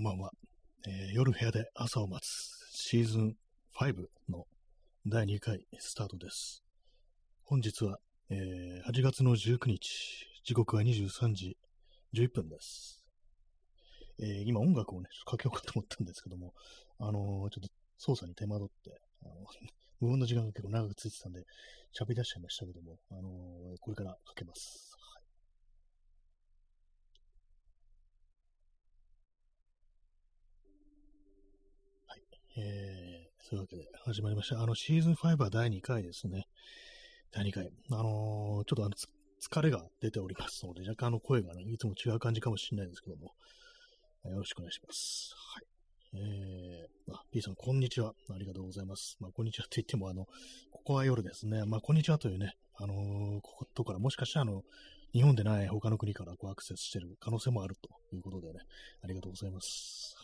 [0.00, 0.30] こんばんは、
[0.88, 3.36] えー夜部屋で朝を待つシーズン
[3.78, 3.94] 5
[4.30, 4.46] の
[5.06, 6.62] 第2回スタートです。
[7.44, 7.98] 本日は、
[8.30, 11.58] えー8月の19日、時刻は23時
[12.14, 13.04] 11分です。
[14.18, 16.54] えー今音楽をね、ちょっとかけようかと思ったんですけども、
[16.98, 19.34] あのーちょっと操作に手間取って、あの
[20.00, 21.44] 無言の時間が結構長くついてたんで、
[21.92, 24.89] 喋り出しちゃいましたけども、あのーこれからかけます。
[32.62, 34.60] えー、そういうわけで始まりました。
[34.60, 36.44] あの、シーズン5は第2回ですね。
[37.32, 37.70] 第2回。
[37.90, 38.94] あのーちょっとあの、
[39.40, 43.32] 疲れが出ておりますので、若干あの声がね、いつも違う感じかもしれないんですけども、
[44.30, 45.34] よろしくお願いします。
[45.34, 45.64] はい。
[46.12, 48.12] えー、あ、P さん、こんにちは。
[48.30, 49.16] ありがとうございます。
[49.20, 50.26] まあ、こんにちはって言っても、あの、
[50.70, 51.64] ここは夜ですね。
[51.64, 54.64] まあ、こんにちはというね、あのーこことから、もしかしたら、あの、
[55.12, 58.60] 日本でない他の国からこうアクセスしてる可能性もあるということでね、
[59.02, 60.19] ありがとうございます。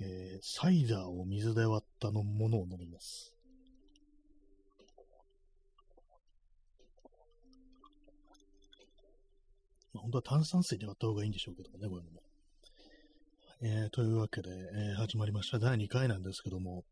[0.00, 3.34] えーサイダーを水で割ったのものを飲みます。
[9.94, 12.22] まあ、本当は炭酸水で割った方がいいんでしょうけどもね、こういうのも。
[13.62, 15.58] えーというわけで、えー始まりました。
[15.58, 16.84] 第2回なんですけども、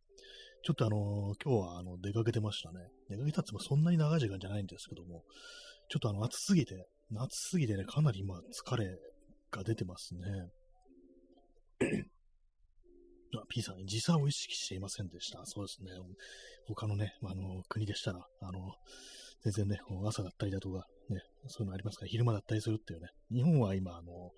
[0.63, 2.79] ちょっとあの今日はあの出かけてましたね。
[3.11, 5.23] 出かけたってもそんなに長い時間じゃないんですけども、
[5.91, 6.87] ちょっとあの暑すぎて、
[7.19, 8.97] 暑すぎてね、かなり今疲れ
[9.51, 12.01] が出てますね。
[13.41, 15.45] あ、P さん、時差を意識していませんでした。
[15.45, 15.91] そうですね。
[16.67, 18.75] 他のね、あの、国でしたら、あの、
[19.43, 23.09] 全然ね、朝だったりだとか、ね、そういうのありますから、昼間だったりするっていうね。
[23.31, 24.31] 日本は今、あの、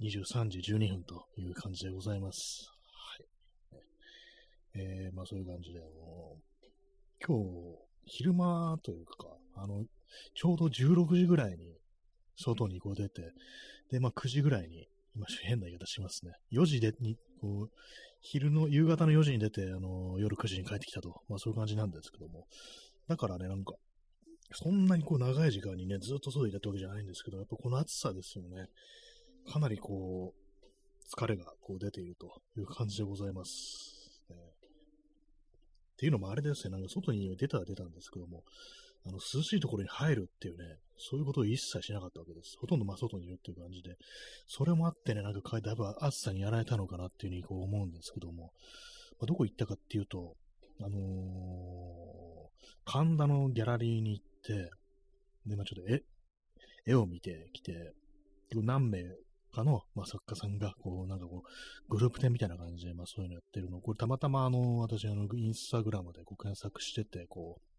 [0.00, 2.70] 23時12分という感じでございます。
[3.72, 3.82] はい。
[4.74, 6.36] えー、まあそういう感じで、あの、
[7.26, 9.12] 今日、昼間というか、
[9.56, 9.84] あの、
[10.34, 11.76] ちょうど16時ぐらいに
[12.36, 13.32] 外にこう出て、
[13.90, 16.32] で、まあ9時ぐらいに、今変な言い方しますね。
[16.52, 17.70] 4時でに、こう、
[18.20, 21.22] 昼の、夕方の4時に出て、あの、夜9時に帰ってきたと。
[21.28, 22.46] まあそういう感じなんですけども。
[23.08, 23.74] だからね、なんか、
[24.52, 28.66] そんなにこう長い時間にね、ずっと外にいたってわけじゃないんですけど、やっぱこの暑さですよね。
[29.50, 30.40] かなりこう、
[31.16, 34.22] 疲れがこう出ているという感じでございます。
[34.28, 38.42] ねっていうのもあれですね、なんか外に出たら出たんですけども、
[39.06, 42.56] あの涼しいところに入るっていうね、そういうことを一切しなかったわけです。
[42.60, 43.96] ほとんどま外にいるっていう感じで、
[44.46, 48.52] それもあってね、なんかだいぶ暑さにやられたのかなっていうふうにこう思うんですけども、
[49.18, 50.36] まあ、どこ行ったかっていうと、
[50.80, 52.20] あのー
[52.92, 54.70] 神田のギャラリーに行って、
[55.46, 56.02] で、まあちょっと絵、
[56.86, 57.92] 絵を見てきて、
[58.52, 59.04] 何名
[59.54, 67.69] かの、まあ、作家さんが、こう、なんかこう、グループ展みたいな感じで、まあそういうのやってるの、これたまたまあの、私あの、インスタグラムでこう検索してて、こう、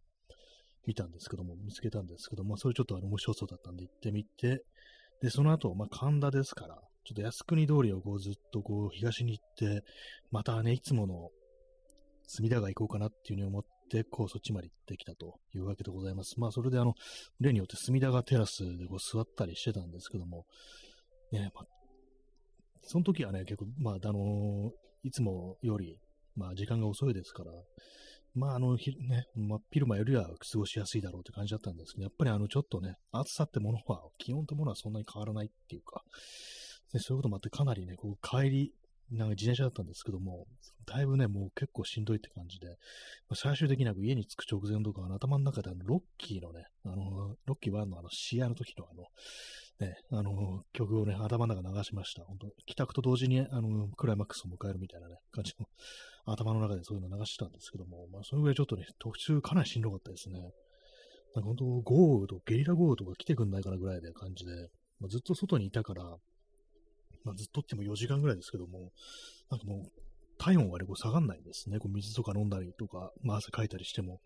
[0.86, 4.64] 見たんですけども、見つけたんですけども、それちょっとあの面白そうだったんで行ってみて、
[5.22, 9.84] で、その後、まあ神田ですから、ちょっと靖国通りをこうずっとこう東に行って、
[10.32, 11.30] またね、いつもの
[12.28, 16.40] 隅田川行こうかなっていうふうに思って、こうそっちまで行ってきたというわけでございます。
[16.40, 16.94] まあそれであの、
[17.40, 20.46] 例によって隅田川テラスでこう座ったりしてたんですけども、
[21.32, 21.66] ね、まあ、
[22.84, 24.72] その時はね、結構、まあ、あの
[25.04, 25.98] いつもより、
[26.36, 27.52] まあ時間が遅いですから、
[28.34, 28.80] まあ、あの、ね、
[29.36, 36.04] まあ、昼間よりは過ごしやすいだろうって感じだったんですけど、やっぱりあの、ちょっとね、暑さってものは、気温ってものはそんなに変わらないっていうか、
[36.94, 38.74] で、そういうこともあって、かなりね、こう、帰り、
[39.12, 40.48] なんか自転車だったんですけども、
[40.86, 42.78] だいぶね、もう結構しんどいって感じで、
[43.34, 49.04] 最終的には家に着く直前とか、頭の中であの、ロッキーのね、あの、ロッキー1のあの、試合の時のあの、
[49.86, 52.24] ね、あの、曲をね、頭の中流しました。
[52.24, 55.68] 本当帰宅と同時に、あの、クライマックスを迎えるみたいなね、感じの、
[56.26, 60.40] 頭の中でそういうの流してたんですけども、まあ、それぐらいちょっとね、途中かなりしんどかったですね。
[60.40, 60.52] なんか
[61.42, 64.70] 本当、豪雨とゲリラ豪雨とか来てくんないかなぐらいで感じで、
[65.00, 66.18] まあ、ずっと外にいたから、
[67.24, 68.92] まあ、ずっとっても4時間ぐらいですけども、
[69.50, 70.02] なんかもう、
[70.42, 71.78] 体温がね、こう下がんないんですね。
[71.78, 74.22] こう水とか飲んだりとか、まあ、汗かいたりしても、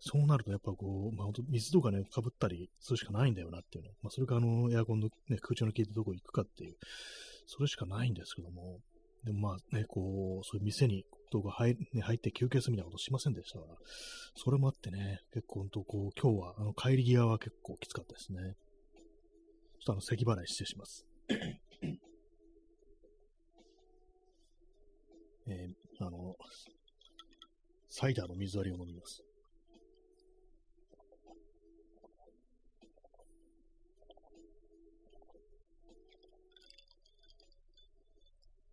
[0.00, 3.90] そうなるとやっぱこう、まあ、水とかね、かぶったりするしかないんだよなっていうね。
[4.02, 6.76] まあ、それかあの、エアコンのね、空調の効いたとこ行くかっていう、
[7.46, 8.78] それしかないんですけども、
[9.24, 13.74] でもまあね、こう、そういう店に、とか入,、ね、入って休憩するみたいなことしませんでしたから、
[14.36, 18.38] それもあってね、結構本当こう、今日は、あの、帰り際は結構きつかったですね。
[18.40, 21.04] ちょっとあの、咳払い失礼します。
[25.50, 26.36] えー、あの、
[27.88, 29.22] サイダーの水割りを飲みます。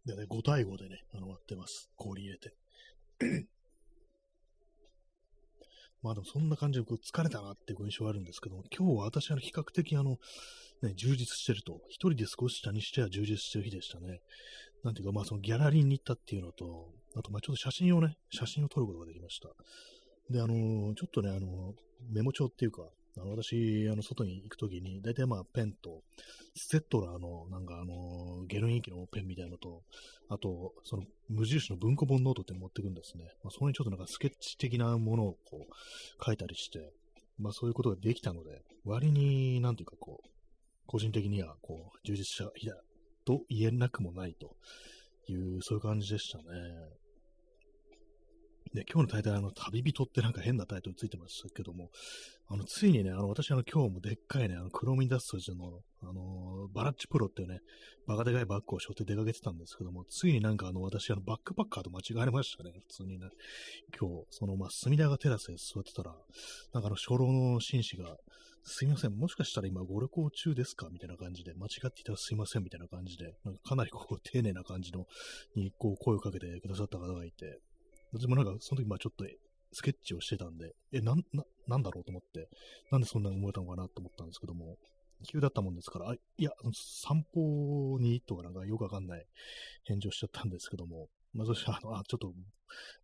[0.06, 1.90] でね、5対5でね、あの割ってます。
[1.96, 2.54] 氷入れて。
[6.04, 10.18] まあでもそんな感じでこう疲れたなっていう印象があるんですけども、今日は私は比較的あの、
[10.84, 14.20] ね、充実してると、一人で少し下にしては充実してる日でしたね。
[14.86, 19.50] なんていうか、まあそのギャラリーに行ったっていうのと、あとまあちょっと写真をね、写真を撮ることができました。
[20.30, 21.74] で、あのー、ちょっとね、あのー、
[22.14, 22.84] メモ帳っていうか、
[23.18, 26.02] あの、私、あの、外に行くときに、大体まあ、ペンと、
[26.56, 29.84] ステッドラーの、なんかあの、ゲルインキのペンみたいなのと、
[30.30, 33.24] あと、その、無印の文庫本ノートって持ってくんですね。
[33.44, 36.92] まあ、そこにちょっとなんかスケッチ的なものをこう、書いたりして、
[37.40, 40.30] まあ、そういうことができたので、割に、なんていうかこう、
[40.86, 42.76] 個人的には、こう、充実した日だ
[43.26, 44.56] と言えなくもないと
[45.28, 46.44] いう、そういう感じでしたね。
[48.76, 51.90] で、今日のタイトル、あの、旅人ってなんか変なタイトルついてましたけども、
[52.48, 57.62] あの、ついにね、あの、私、あの、今日もでっかいね、あの、クロミダストジの、あのバラッチプロっていうね、
[58.06, 63.30] バカでかいバッグを背負って出かけてたんですけども、ついになんかあの、私、あの、バックパッカーと間違えましたね、普通にね。
[63.98, 66.12] 今日、その、まあ、隅田川テラスで座ってたら、
[66.74, 68.18] なんかあの、初老の紳士が、
[68.68, 70.90] すいません、もしかしたら今ご旅行中ですか？
[70.92, 75.06] みたいな感じで、間違っていたらすいません、みたいな感じで、なんかかなりこう、丁寧な感じの、
[75.56, 77.60] に、こう、声をかけてくださった方がいて、
[78.18, 79.26] 私もなんか、その時、まあちょっと、
[79.74, 82.50] スケッチをしてたんで、え、なん、な、なんだろうと思って、
[82.92, 84.78] なんでそんなに思えたのかなと思ったんですけども、
[85.28, 89.26] 急だったもんですから、あ、いや、散歩にとかなんかよくわかんない
[89.84, 92.34] 返事をしちゃったんですけども、まあ、そしてあの、あ、ちょっと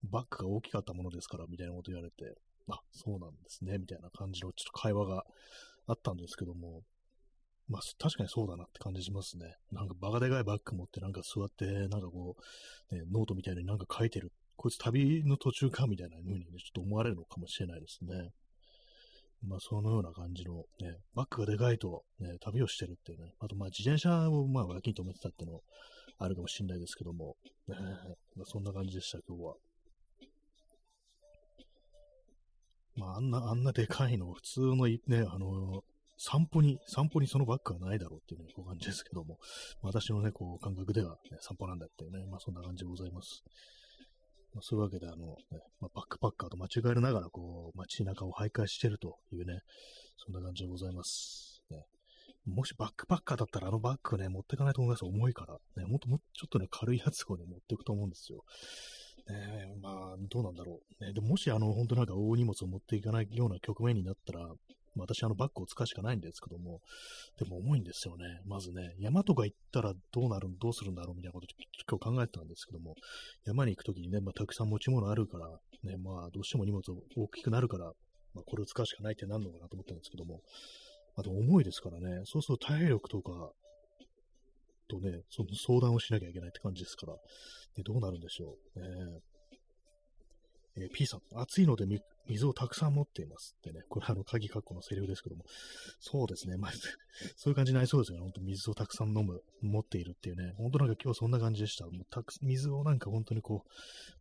[0.03, 2.37] バッグが大きかったものですから、みたいなこと言われて、
[2.69, 5.25] あ、そうなんですね、みたいな感じのちょっと会話が
[5.87, 6.83] あったんですけども、
[7.67, 9.55] まあ、確かにそうだなって感じしますね。
[9.71, 12.35] なんかバカでかいバッグ持ってなんか座って、なんかこ
[12.91, 14.31] う、ね、ノートみたいになんか書いてる
[14.61, 18.29] こいつ旅の途中かみたいな風にね、ちょっと思われるのかもしれないですね。
[19.41, 25.61] まあ、そのような感じの、ね、バッグがでかいと、ね、旅をしてるっていうね、あと、まあ、自転車を、まあ、脇に止めてたっていうの
[26.19, 27.37] あるかもしれないですけども、
[27.67, 29.55] まあ、そんな感じでした、今日は。
[32.97, 35.81] まあ、あんな、あんなでかいの、普通のね、あの、
[36.19, 39.39] 散歩に、散歩にそのバッグはないだろうっていうね、こう感じですけども、
[39.81, 43.43] 私のね、こう、感覚では、ね、散歩なんだっていうね、まあ、そんな感じでございます。
[44.53, 49.61] まあ、そういうわけで、あの、ねまあ、バックパッカーと間違えながら、こう、街中を徘徊してるというね、
[50.17, 51.63] そんな感じでございます。
[51.69, 51.85] ね、
[52.45, 55.05] もしバックパッカーだったら、あのバッグね、持っていかないと思います。
[55.05, 55.57] 重いから。
[55.81, 58.43] ね、もっともっとちょっとね、軽いやつをね、持っていくと思うんですよ。
[59.29, 61.05] ね、まあ、どうなんだろう。
[61.05, 64.49] ね、でももし、あの、本当なんか大荷物を持っていかないような局面になったら、
[64.97, 66.81] 私、あのバッグを使うしかないんですけども、
[67.39, 68.41] でも重いんですよね。
[68.45, 71.47] まずね、山とか行ったらどうなる、どうするんだろうみたいなこと
[71.89, 72.95] 今日考えてたんですけども、
[73.45, 75.47] 山に行くときにね、まあ、たくさん持ち物あるから、
[75.83, 76.81] ね、まあ、どうしても荷物
[77.15, 77.85] 大きくなるから、
[78.33, 80.41] まあ、これを使うしかないってなんのかなと思ったんですけども、
[81.15, 83.51] あと重いですからね、そうすると体力とか、
[84.87, 87.13] とね、その相談をしなきゃいけないって感じですから、
[87.77, 88.79] でどうなるんでしょう。
[88.79, 88.87] ね、
[90.77, 91.85] えー、P さん、暑いので
[92.27, 95.43] 水をたくさん持っていますってね、これあの、鍵括弧のセリフですけども、
[95.99, 96.71] そうですね、まあ、
[97.35, 101.85] そういう感じになりそうですよね、本当水をたくさん飲む、持っているっていうね、本当なんか今日そんな感じでした。
[101.85, 103.69] もうたく水をなんか本当にこう、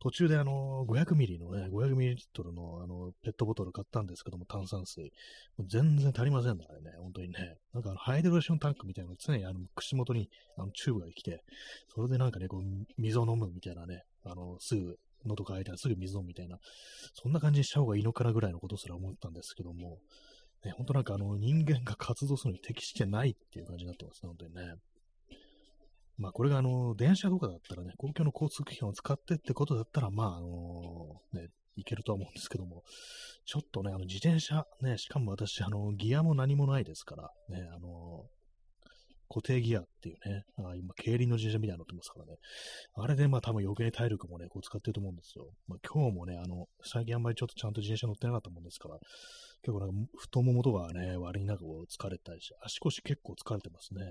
[0.01, 5.13] 途中であの、500ミリのね、500ミリリットルのあの、ペットボトル買ったんですけども、炭酸水。
[5.57, 7.57] もう全然足りませんね、あれね、本当にね。
[7.73, 11.45] なんかあの、ハイドローションタンクみたいなのが常にあの、口元にあの、チューブが来て、
[11.95, 12.63] それでなんかね、こう、
[12.99, 16.59] 水を飲むみたいなね、あの、すぐ喉乾いたらすぐ水飲むみたいな、
[17.15, 19.99] そんな感じにした方がいいのかなぐらいのことすら思ったんですけども、
[20.65, 24.75] ね、本当なんかあの人間が活動するのに適してないっていう感じになってますね、本当にね。
[26.19, 32.83] まあこれがあの、電車とかだったらね、公共の交通機関を使ってってことだったら、まああの、ね、いけるとは思うんですけども、
[33.47, 38.27] ちょっとね、あの自転車、ね、しかも私、あの、ギアも何もないですから、ね、あの、
[39.31, 42.35] 固定ギアっていうね、あ今、競輪の自転車みたいになってますからね。
[42.95, 45.47] あれで、まあ多分余計体力もね、こう使ってると思うんですよ。
[45.69, 48.99] まあ今日もね、あの、最近あんまりちょっとちゃんと自転車乗ってなかったもんですから、
[49.63, 54.03] 結構なんか太ももとかね、割になんかこう疲れたりして、足腰結構疲れてますね。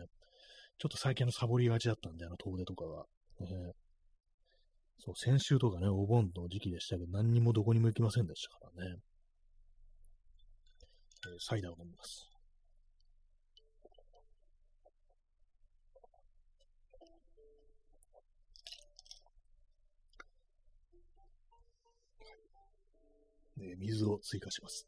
[0.77, 3.03] ちょっと最近のサボりがちだったんで、あの遠出とかが。
[3.41, 3.73] ね、
[4.99, 8.95] そう、先週とかね、お盆の時期でしたけど、何にもどこにも行きませんでしたからね。
[11.27, 12.28] えー、サイダーを飲みます。
[23.61, 24.87] え水を追加します。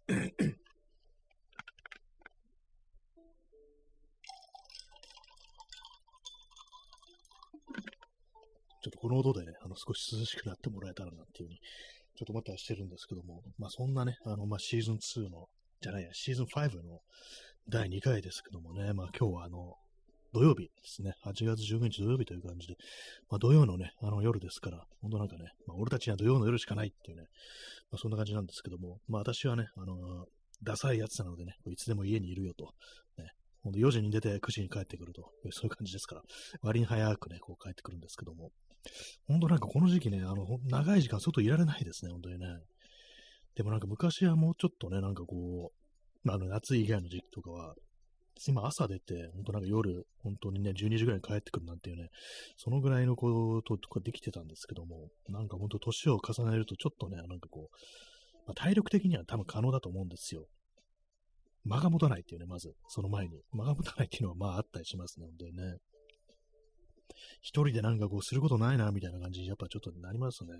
[8.84, 11.60] ちょっとこの音でね、あの少し涼しくなってもらえたらなっていうふうに、
[12.18, 15.48] ちょっとまたしてるんですけども、まあそんなね、あの、まあシーズン2の、
[15.82, 17.00] じゃないや、シーズン5の
[17.70, 19.76] 第2回ですけどもね、まあ今日はあの、
[20.34, 21.14] 土曜日ですね。
[21.26, 22.76] 8月19日土曜日という感じで、
[23.30, 27.24] まあ、土曜のね、あの夜ですから、本当なんかね、まあ、俺たちには土曜の夜しかないっていうね、
[27.92, 29.98] まあ、そんな感じなんですけども、まあ私はね、あのー、
[30.64, 32.72] ダサいやつなのでね、いつでも家にいるよと、
[33.18, 33.30] ね、
[33.62, 36.22] ほんと4時に出て9時に帰ってくると、そういう感じですから、
[36.62, 38.52] 割に早くね、こう帰ってくるんですけども、
[39.28, 42.48] 本当なんかこの時期ね、あの、長い時間外いられないですね、本当にね。
[43.56, 45.72] でもなんか昔はもうちょっとね、なんかこ
[46.26, 47.76] う、あの夏以外の時期とかは、
[48.46, 52.10] 今朝出て、本当なんか夜、本当にね、12時ぐらいに帰ってくるなんていうね、
[52.58, 57.76] そのぐらいのこととかできてたんですけども、なんか本当年を重ねるとちょっとね、なんかこう、
[58.48, 60.48] まあ、体力的には多分可能だと思うんですよ。
[61.64, 63.42] 間が持たないっていうね、まず、その前に。
[63.52, 65.78] 間が持たないっていうのはまああったりしますね、本当にね。
[67.42, 70.54] 一人でなんかこうすることないな、みたいな感じにやっぱちょっとなりますね。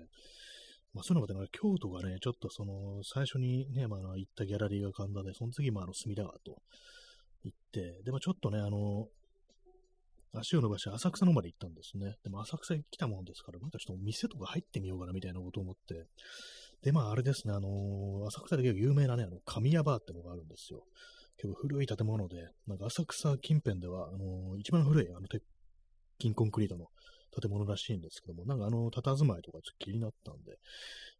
[0.94, 6.62] まあそういうのがね、京都がね、ちょっとその、最初にね、まあ行ったギャラリーが神田で、その次もあの隅田川と
[7.44, 9.08] 行って、でもちょっとね、あの、
[10.34, 12.16] 足を伸ばして浅草のまで行ったんですね。
[12.24, 16.06] でも浅草に来たもんですから、なんかちょっと店とか入ってみようかなみたいなことを思って、
[16.82, 20.84] で、まああれですね、あのー、浅草で結構有名なね、あの、神谷バーってのがあるんですよ。
[21.36, 25.42] 結構古い建物で、なんか浅草近辺では、あのー、一番古い、あの、鉄
[26.20, 26.86] 筋コンクリートの
[27.40, 30.52] 建物らしいんですけども、なんかあの、佇まいとかちょっと気になったんで、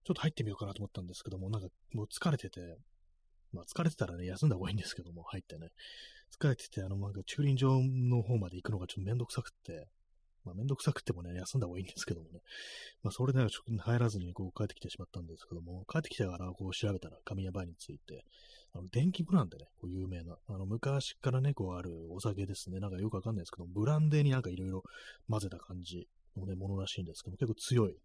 [0.04, 2.60] ちょっと入ってみようかなと思ったんですけども、なんかもう疲れてて、
[3.52, 5.68] まあ疲れてたらね、休んだ方がいいんですけども、入ってね。
[6.38, 9.86] 疲れてて、あの、なんか駐輪場の方まで行くのがちょっとめんどくさくって、
[10.44, 12.40] まあめんどくさくてもね、休んだ方がいいんですけどもね。
[13.02, 18.24] まあそれではちょっと入らずにこう帰ってきてしまったんですけども、帰ってきてからこう調べたら神谷バーについて、
[18.74, 22.80] あの、電気ブランデね、こう有名な、あの、昔からね、こうあるお酒ですね。
[22.80, 24.82] なんかよくわかんないですけど、ブランデーになんかいろいろ
[25.28, 27.96] 混ぜた感じのね、ものらしいんですけども、結構強い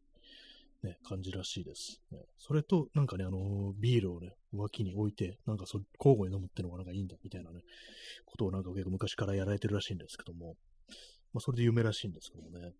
[0.83, 2.01] ね、感じらしいです。
[2.11, 7.61] ね、それと、なんかね、あの、ビールをね、脇に置いて、なんかそ交互に飲むってのがなんかいいんだ、みたいなね、
[8.25, 10.55] ことをなんか結構昔からやられてるらしいんですけども、
[11.33, 12.71] まあ、それで有名らしいんですけどもね。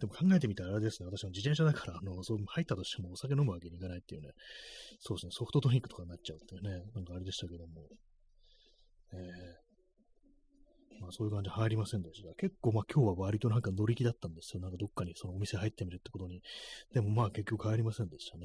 [0.00, 4.30] でも考えてみたらあれですね、私も自転車だから、あの、そう入ったとしてもお酒飲むわけにいかないっていうね、
[4.98, 7.86] そうですね、ソフトドリンクとかになっちゃうっていうね、なんかあれでしたけども、
[9.12, 9.69] えー、
[11.00, 12.34] まあそういう感じ入りませんでした。
[12.34, 14.60] 結構まあ今日は割となんか乗り気だったんですよ。
[14.60, 16.42] なんかどっかにそのお店入ってみるってことに。
[16.92, 18.44] でもまあ結局入りませんでしたね。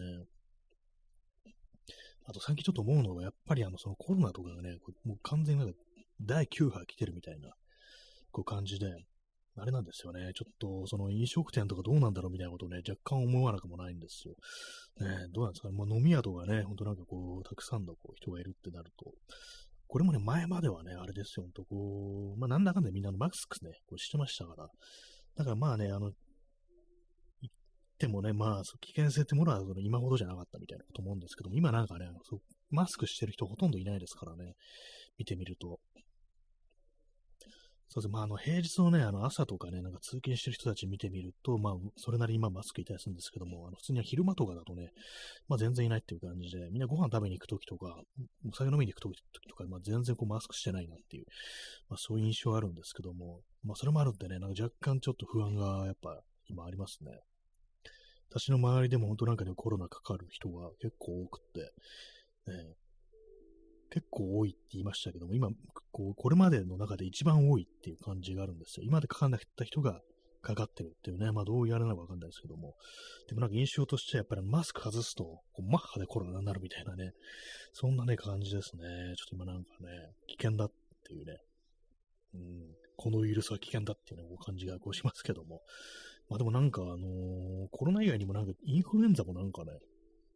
[2.27, 5.79] あと最近ちょっと思うのは、やっぱりあのそのコロナとかがね、もう完全になんか
[6.21, 7.53] 第9波来てるみたいな
[8.31, 8.87] こう感じで、
[9.57, 10.31] あれなんですよね。
[10.35, 14.35] ちょっと、その飲食店とかどうなんだろうみたいなことをね、若干思わなくもないんですよ。
[14.99, 15.73] ね、どうなんですかね。
[15.73, 19.13] もう飲み宿がね、ほんとなんかこう、たくさんのこう人がいるってなると、
[19.87, 24.67] これもね、前まではね、あれですよ、ほんとこう、まあ、なんだかんだみんなのマスクね、こうしてましたから。
[25.35, 26.11] だからまあね、あの、
[27.41, 27.53] 言っ
[27.97, 32.07] てもね、まあ、危険性ってものは今ほどじゃなかったみたいなこと思うんですけども、今なんかね、
[32.69, 34.53] マスクしてる人ほとんどいないですからね、
[35.17, 35.79] 見てみると。
[37.87, 44.91] そうですねまあ、あの、平日のね、あの、朝とかね、なんか通勤してる人たち見てみると、まあ、それなりにまあマスクいたりするんですけども、あの、普通には昼間とかだとね、
[45.47, 47.95] まあ全然いないっていう感じで、みんなご飯食べに行くときとか、
[48.49, 51.25] お酒飲みに行くときとか、まあ全然こうマスクしてないなっていう、
[51.89, 57.11] まあそういう印象あるんですけども、まあそれもあるんでね、なんか若干ちょっと不安がやっぱ今ありますね。
[58.29, 61.71] 私の周りでも本当なんかね、コロナかかる人が結構多くって、
[62.51, 62.75] ね、
[63.91, 65.49] 結構多いって言いましたけども、今、
[65.91, 68.83] こう、これまでの中で一番多いっていう感じがあるんですよ。
[68.83, 70.01] 今までかかんなかった人が
[70.45, 72.75] かかってるっていうね、まあどうやらなのかわかんないですけども、
[73.27, 77.13] でもなんか印象としてはやっぱりマスク外すと、こうマッハでコロナになるみたいなね、
[77.73, 78.83] そんなね、感じですね。
[79.17, 79.87] ちょっと今なんかね、
[80.27, 80.71] 危険だっ
[81.03, 81.37] ていうね、
[82.35, 82.41] うん、
[82.95, 85.61] このウイルスは危険だっていうね、こう感じがこうしますけども、
[86.29, 89.71] まあでもなんかあのー、コロナ以外にもなんかインフルエンザもなんかね、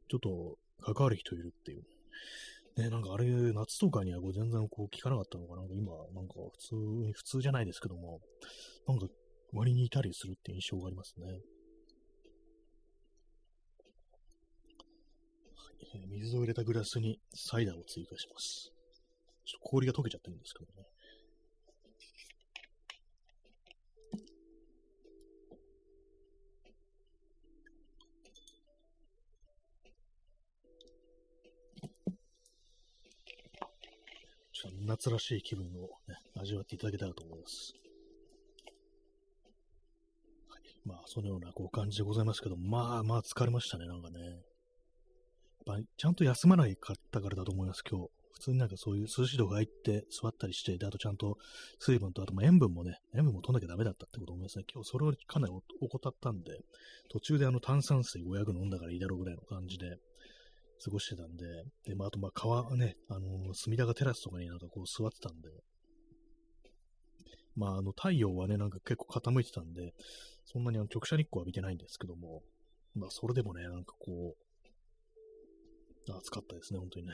[0.10, 1.84] ちょっと関わる人いるっていう、
[2.80, 5.64] ねなんかあれ、夏とかにはこう全然こう聞かなかったのかな。
[5.76, 8.22] 今、なんか普通に、普通じゃないですけども、
[8.88, 9.08] なんか
[9.54, 11.26] 割にいたりするって印象がありますね。
[11.28, 11.34] は
[15.98, 18.72] い、水を入れたグラスにサイダーを追加します。
[19.46, 20.88] ちょっと氷が溶けちゃってるんですけどね。
[34.86, 37.74] 夏らしい気分を、ね、味わっていただけたらと思います。
[40.50, 44.20] はい、まあ、そのようなこう感じでございますけど、まあまあ疲れましたね、なんかね。
[44.20, 48.10] やっぱちゃんと休まないかったからだと思います、今日。
[48.34, 51.38] 普通になんかそういう涼しいとこ入って座ったりして、で、あとちゃんと
[51.80, 54.64] 水分と、あとま塩分もね、塩分も取んなきゃダメだったってこと思いますね。
[54.74, 56.58] 今日それをかなり怠ったんで、
[57.10, 59.98] 途中であの炭酸水500飲んだからいいだろうぐらいの感じで、
[60.84, 61.46] 過ごしてたんで、
[61.86, 65.50] で、まあ、あと、まあ、川ね、あのー、隅田川テラスとかになんかこう座ってたんで、
[67.56, 69.94] まあ、あの、太陽はね、なんか結構傾いてたんで、
[70.46, 72.42] そんなにあの直射日光浴びてないんですけども、
[72.96, 74.50] まあ、それでもね、なんかこう、
[76.18, 77.14] 暑かったですね、本当にね。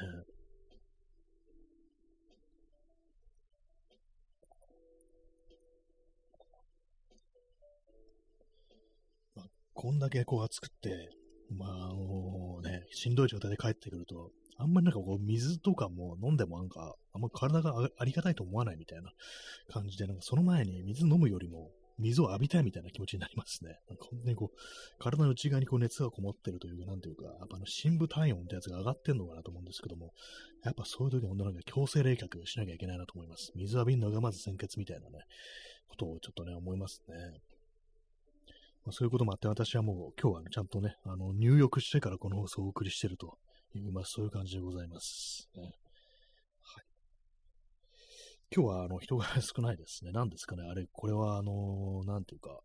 [9.35, 11.09] まあ、こんだけこう暑くて、
[11.51, 12.44] まあ、あのね、
[12.91, 19.11] しんどい状態で帰ってくると、あんまりなんかこう、水とかも飲んでもなんか、あんま体がありがたいと思わないみたいな
[19.71, 23.79] 感じで、なんかその前に水飲むよりも、水を浴びたいみたいな気持ちになりますね。
[23.87, 24.57] なんか本当にこう、
[24.99, 30.13] 体の内側にこう熱がこもってるというか、なんていうか、やっぱあの深部体温ってやつが上がってんのかなと思うんですけども、
[30.63, 33.51] やっぱそういう時に本当なんか強制冷却しなきゃいけないなと思います。
[33.55, 35.19] 水浴びるのがまず先決みたいなね、
[35.87, 37.15] ことをちょっとね、思いますね。
[38.85, 43.39] まあ、そういうこともあって、私はもう今日は、ちゃんとね、あの入浴してからこの放送をお送りしてると
[43.73, 45.49] いう、まあそういう感じでございます。
[45.55, 45.73] ね、はい。
[48.55, 50.11] 今日はあの人が 少ないですね。
[50.11, 50.63] 何ですかね。
[50.69, 52.59] あれ、これはあのー、なんていうか、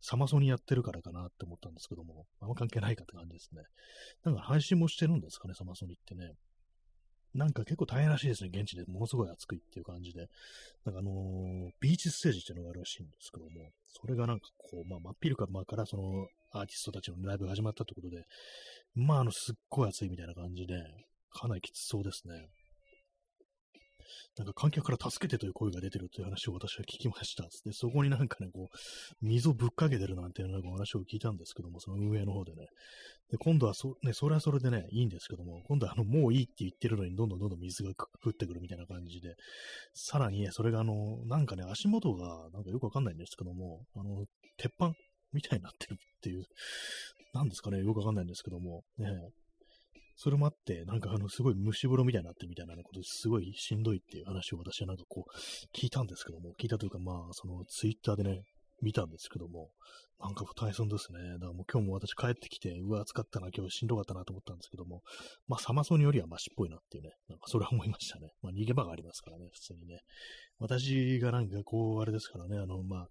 [0.00, 3.62] サマソニやってるからかなって思ったんですけども、あんま関係ないかって感じですね。
[4.24, 6.32] なんか配信もしてるんですかね、サマソニってね。
[7.36, 10.28] なんか結構大変らしいですね、現地でものすごい暑いっていう感じで。
[10.84, 18.24] なんかあのー、ビーチステージっていうのがあるらしいんですけども、それがなんかこう、まあ、真っ昼間からそのアーティストたちのライブが始まったってことで、
[18.94, 20.82] まあ、あの、すっごい暑いみたいな感じで、
[21.30, 22.48] かなりきつそうですね。
[24.36, 27.44] なんか観客から助けてという声が出てるという話を私は聞きました。
[27.64, 28.76] で、そこになんかね、こう、
[29.22, 32.66] 水をぶっかけてるなんていうなんか話を聞いたんですけども、その運営の方でね。
[33.30, 37.90] で、今度はそ、ね、それはそれでね、いいんですけども、今度はあの、もういいって言ってるのに、どんどんどんどん水が
[38.24, 39.34] 降ってくるみたいな感じで、
[39.94, 44.24] さらに、それがあの、なんかね、足元が、なんかよくわかんないんですけども、あの、
[44.56, 44.92] 鉄板
[45.32, 46.44] みたいになってるっていう、
[47.34, 49.08] なんですかね、よくわかんないんですけども、ね、
[50.16, 58.42] それもあって、なんかあの、すごい蒸し風呂みたいになってみたいなことすごいしんどいっていう話を私はなんかこう、聞いたんですけども、聞いたというか、まあ、そのツイッターでね、
[58.82, 59.70] 見たんですけども、
[60.18, 61.18] なんか大変ですね。
[61.34, 65.02] だからもう今日も私帰ってきて、うわ、暑かったな、今日しんどかったなと思ったんですけども、
[65.46, 68.32] まあ、サマソニよりはマシっぽいなっていうね、なんかそれは思いましたね。
[68.42, 70.00] まあ、逃げ場がありますからね、普通にね。
[70.58, 73.08] 私がなんかこう、あれですからね、あの、まあ、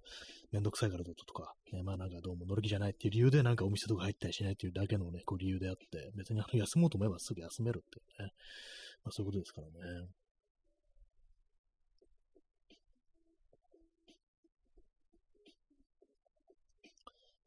[0.51, 8.31] めんどくさいからだとか、ね、まあなんかどうも乗る気じゃないっていう理由でなんかお店とか入ったりしないっていうだけのね、こう理由であって、別にあの休もうと思えばすぐ休めるっていうね、
[9.03, 10.07] まあそういうことですからね。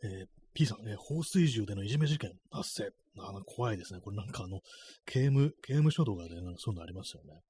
[0.02, 2.90] えー、P さん、えー、放水銃でのいじめ事件発生。
[3.20, 4.00] あの怖いですね。
[4.00, 4.60] これなんかあの、
[5.04, 7.40] 刑務、刑務所とかでなんかそういうのありますよね。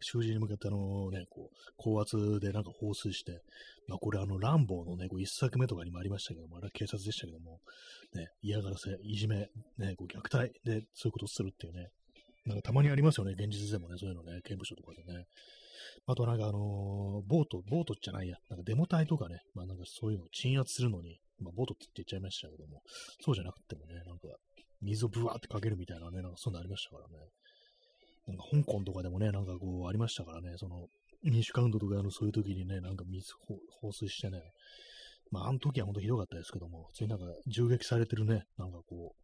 [0.00, 3.42] 囚人に向けてあのね、こう、高圧でなんか放水して、
[3.88, 7.60] まあこれあの、ランボーのね、こう一作目とかにもありましたけども、あれは警察でしたけども、
[8.14, 11.88] ね、嫌がらせ、いじめ、ね、こう虐待でそういうことをするっていうね、
[12.46, 15.24] なんかたまにありますよね、現実でもね、そういうのね、刑務所とかでね。
[16.06, 22.82] あとなんかあのー、ボート、ボートじゃないや、なんかデモ隊とかね、まあなんかそういうのを鎮圧するのに、まあボートって言っちゃいましたけども、
[23.20, 24.28] そうじゃなくてもね、なんか
[24.82, 27.14] 水をブワーってかけるみたいなね、なんかそんなありましたからね。
[28.26, 30.86] なんか香港とかでもね、なんかこうありましたからね、その
[31.22, 33.32] 民主カウントとかのそういう時にね、なんか水
[33.80, 34.40] 放水してね、
[35.30, 39.14] まああの時は本当ひどかったですけども、普通になんか銃撃されてるね、なんかこ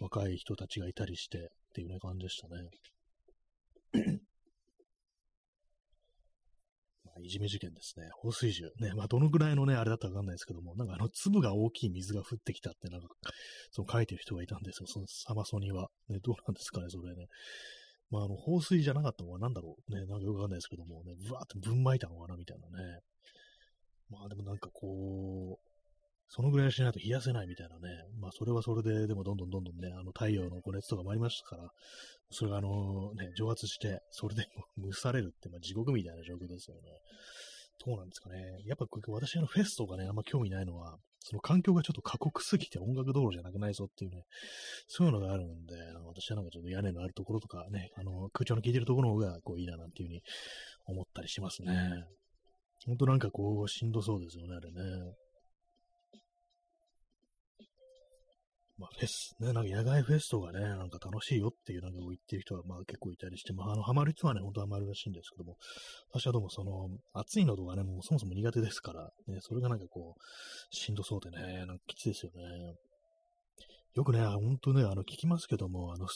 [0.00, 1.42] う、若い人たちがいたりしてっ
[1.74, 4.20] ていうね、感じでしたね。
[7.22, 8.08] いじめ事件ですね。
[8.12, 8.70] 放水銃。
[8.80, 13.08] ね、まあ、どのぐらいのね、あれだったかわかんないですけども、なんかあの、粒が大きい水が降ってきたって、なんか、
[13.70, 14.86] その書いてる人がいたんですよ。
[14.86, 15.88] そのサマソニは。
[16.08, 17.26] ね、どうなんですかね、それね。
[18.10, 23.00] まあ、あの、放水じゃなかったのは何だろうね、なんかよくわかんないですけどもね、ぶわーってぶんまいたのかなみたいなね。
[24.10, 25.69] まあでもなんかこう、
[26.32, 28.04] そのぐらいしないと冷やせないみたいなね。
[28.20, 31.70] まあそれはそれで、でもどんどんどんどんね、あの太陽の熱とかもありましたから、
[32.30, 34.46] それがあのね、蒸発して、それで
[34.78, 36.82] 蒸されるって、まあ地獄みたいな状況ですよね。
[37.84, 38.62] どうなんですかね。
[38.64, 44.22] やっぱ私あのフェスとかね、あんま興味ないのは、その環境がちょっと過酷すぎて音楽道路じゃなくないぞっていうね、
[44.86, 45.74] そういうのがあるんで、
[46.06, 50.22] 私はなんかちょっと屋根のあるところとかね、あの空調の効いてるところの方がこういいななんていうふうに
[50.86, 52.04] 思ったりしますね。
[52.86, 55.14] ほんとなんかこう、しんどそうですよね、あれね。
[58.80, 65.56] まあ、フェス、ね、なんか野外フェスとかね、なんか楽しいよっていうなんか言ってる人はまあ結構いたりして、まあ、あの、ハマる人はね、本当ハマるらしいんですけども、
[66.10, 72.74] 私はどうもその、暑いのとかね、もうそもそも苦手ですから、ね、それがなんかこう、しんどそうでね、なんかきついですよね。
[73.94, 76.06] よくね、本当ね、あの、聞きますけども、あの、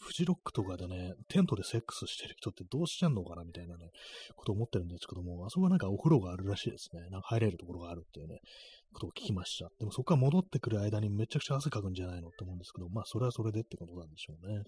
[0.00, 3.90] フジロックとかでね、テントでセックスしてる人ってどうしてんのかなみたいなね、
[4.34, 7.02] こと思ってるんですけども、あそこはなんかお風呂があるらしいですね。
[7.10, 8.40] なんか入れるところがあるっていうね、
[8.92, 9.70] ことを聞きました。
[9.78, 14.62] でもそこから戻ってくる間にめちゃくちゃ汗かくんじゃないのって思うんですけど、まあそれはそれでってことなんでしょうね。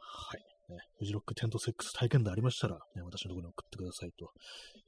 [0.00, 0.40] はい。
[0.72, 4.30] ね、フジロックテントセックス体験でありましたら、ね、私のところに送ってくださいと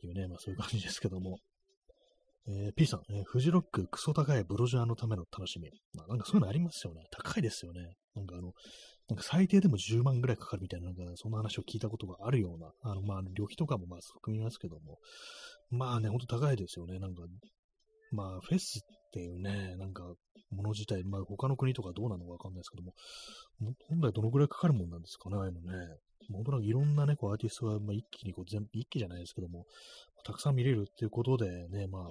[0.06, 1.38] いうね、まあそういう感じですけども。
[2.48, 5.70] えー、P さん、えー、フジロッククソ高いブロジャーのための楽しみ。
[5.94, 7.02] まあ、なんかそういうのありますよね。
[7.10, 7.96] 高いですよね。
[8.14, 8.52] なんかあの、
[9.08, 14.98] なんか最低でも10万ぐらいかかるみたいな、なんかそんな話を聞いたことがあるような、あの、まあ、旅費とかもまあ含みますけども、
[15.70, 16.98] まあね、ほんと高いですよね。
[16.98, 17.22] なんか、
[18.12, 20.14] まあ、フェスっていうね、なんか、
[20.50, 22.94] もの自体、まあ、他の国とかどうなのかわかんないですけども、
[23.88, 25.96] 本来どのくらいかかるもんなんですかね、ああいうのね。
[26.32, 29.66] 本当なんかいろんなね、こうアーティストが、まあ、一気にこう全部、一気じゃないですけども、
[30.24, 32.08] たくさん見れるっていうことでね、ま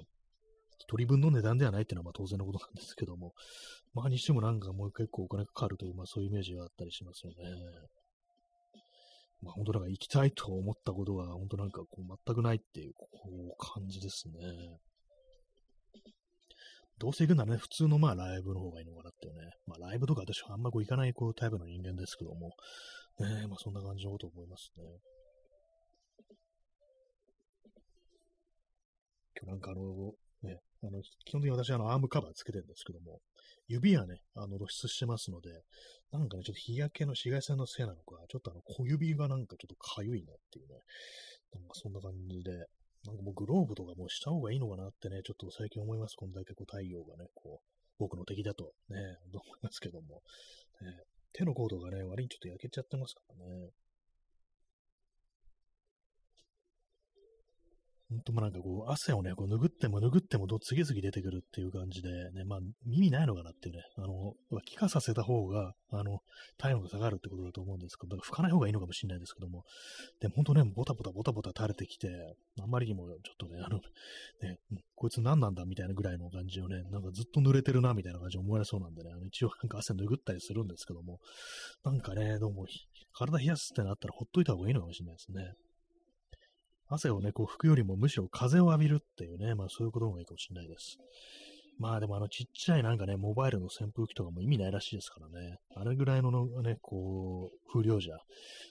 [0.88, 3.32] 一人分の値段ではないっていうのはまあ当然のことなんですけども、
[3.92, 7.36] まあにしてもなんかもう結構お金かかるという、まあそういうイメージがあったりしますよね。
[9.42, 14.78] まあ本当なんか行きたいと思ったことが本当なんかこう全くないっていうこう感じですね。
[16.98, 19.40] どうせ行くならね、普通のまあライブの方がいいのかなっていうね。
[19.66, 22.52] まあライブとか私はあんまこう行かないこうタイプの人間ですけども、
[23.18, 24.84] ね、まあそんな感じのこと思いますね。
[29.38, 30.14] 今日なんかあの、
[30.82, 33.20] あの、基本的に私あのアームカバーつけてるんですけども、
[33.68, 35.50] 指はね、あの露出してますので、
[36.12, 40.74] なんかね、ちょっと日焼けの紫外線のせいなのか、ちょっとあの小指がなんかちょっとかゆいなっていうね、
[41.54, 42.52] なんかそんな感じで、
[43.04, 46.16] なんかもうグローブとかもうした方がいいのかなってね、ちょっと最近思います。
[46.16, 47.66] こんだけこう太陽がね、こう、
[47.98, 48.98] 僕の敵だとね、
[49.32, 50.22] 思いますけども、
[50.80, 50.92] ね、
[51.32, 53.70] 手のコードがね、割にちょっと焼けちゃってますからね。
[58.08, 66.20] ほんともなんかこう、汗をね、こう拭っても拭っても次々出てくるっていう感じで、ね、まあ、耳ないのかなっていうね、あの、気化させた方が、あの、
[66.56, 69.64] 体温が下がるってことだと思うんですけど、だから拭かない方がいいのかもしれないですけども、
[70.20, 72.08] でも本当ね、ボタボタボタボタ垂れてきて、
[72.60, 74.58] あんまりにもちょっとね、あの、ね、
[74.94, 81.18] こいつ何なんだみたいなぐらいの感じをね、なんかずっと濡れてるなみたいな感じで思われそうなんでね、あの一応なんか汗拭ったりするんですけども、
[81.84, 82.66] なんかね、どうも
[83.12, 85.54] 体冷やすってなったらほっといた方がいいのかもしれないですね。
[86.88, 90.98] 汗をね、こう拭くよりもむしろ風を浴びるっていうね、まあそういうことの方がいいかもしれないです。
[91.78, 95.58] まあでもあのちっちゃいなんかね、モバイルの扇風機とかも意味ないらしいですからね。
[95.74, 96.30] あれぐらいの
[96.62, 98.16] ね、こう、風量じゃ、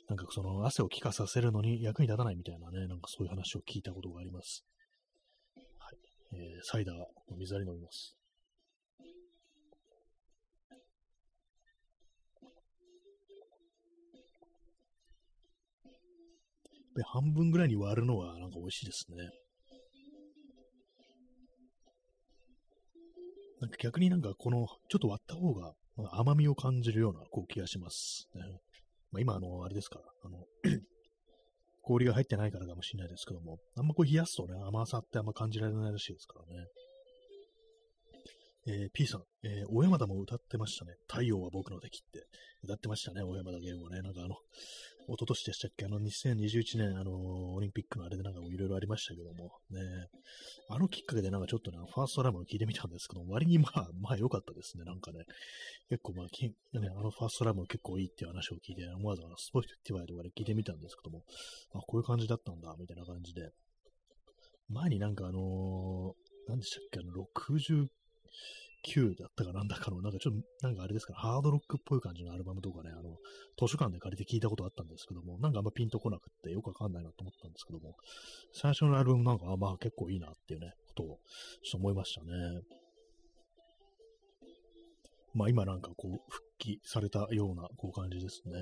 [0.09, 4.65] なんかその汗を気化させるのに役に立たないみたいなね、なんかそういう話を聞いたことがあります。
[5.77, 5.97] はい。
[6.33, 6.95] えー、サイダー、
[7.37, 8.15] 水割り飲みます。
[16.95, 19.17] で、半分ぐらいに割るのはなんか美味しいですね。
[23.61, 25.73] なんか逆になんかこの、ちょっと割った方が
[26.11, 28.41] 甘みを感じるようなこう気がしますね。
[29.11, 30.45] まあ、今、あの、あれですから、あの
[31.81, 36.67] 氷が入ってないからかもしれないですけども、あんまこう冷やすとね、甘さってあんま感じられないらしいですからね。
[38.67, 40.95] えー、P さん、えー、小山田も歌ってましたね。
[41.07, 42.25] 太陽は僕の敵って。
[42.63, 44.01] 歌ってましたね、小山田圭吾ね。
[44.01, 44.35] なんかあの、
[45.07, 45.85] 一昨年でしたっけ？
[45.85, 49.81] あの、2021年、あの、オリンピックのあれでなんかいろいろありましたけども、ね。
[50.67, 54.83] あのきっかけでなんかちょっとね、ファーストアルバムを聞いてみたんですけど、割にまあ、まあ良かったですね。
[54.83, 55.25] なんかね、
[55.89, 61.21] 結構まあ、きね、あのファーストアルバム結構いいっていう話を聞いて、思わず Spotify とかで聞いてみたんですけども、
[61.75, 63.51] あ、こういう感じだったんだ、みたいな感じで。
[64.69, 66.99] 前になんかあのー、何でしたっけ？
[66.99, 67.85] あの、60、
[68.85, 73.17] 9だったかなんだかの、なんかちょっと、なんかあれですかハードロックっぽい感じのアルバムとかね、あの、
[73.57, 77.95] 図書館で借りて聞いたことあったんですけども、なんかあんまピンとこなくってよくわかんないなと思ったんですけども、
[78.53, 81.15] 最初のアルバムなんか、あまあ結構いいなっていうね、ことを、ちょ
[81.69, 82.27] っと思いましたね。
[85.33, 88.61] まあ今なんかこう、復帰されたような、こう感じですね。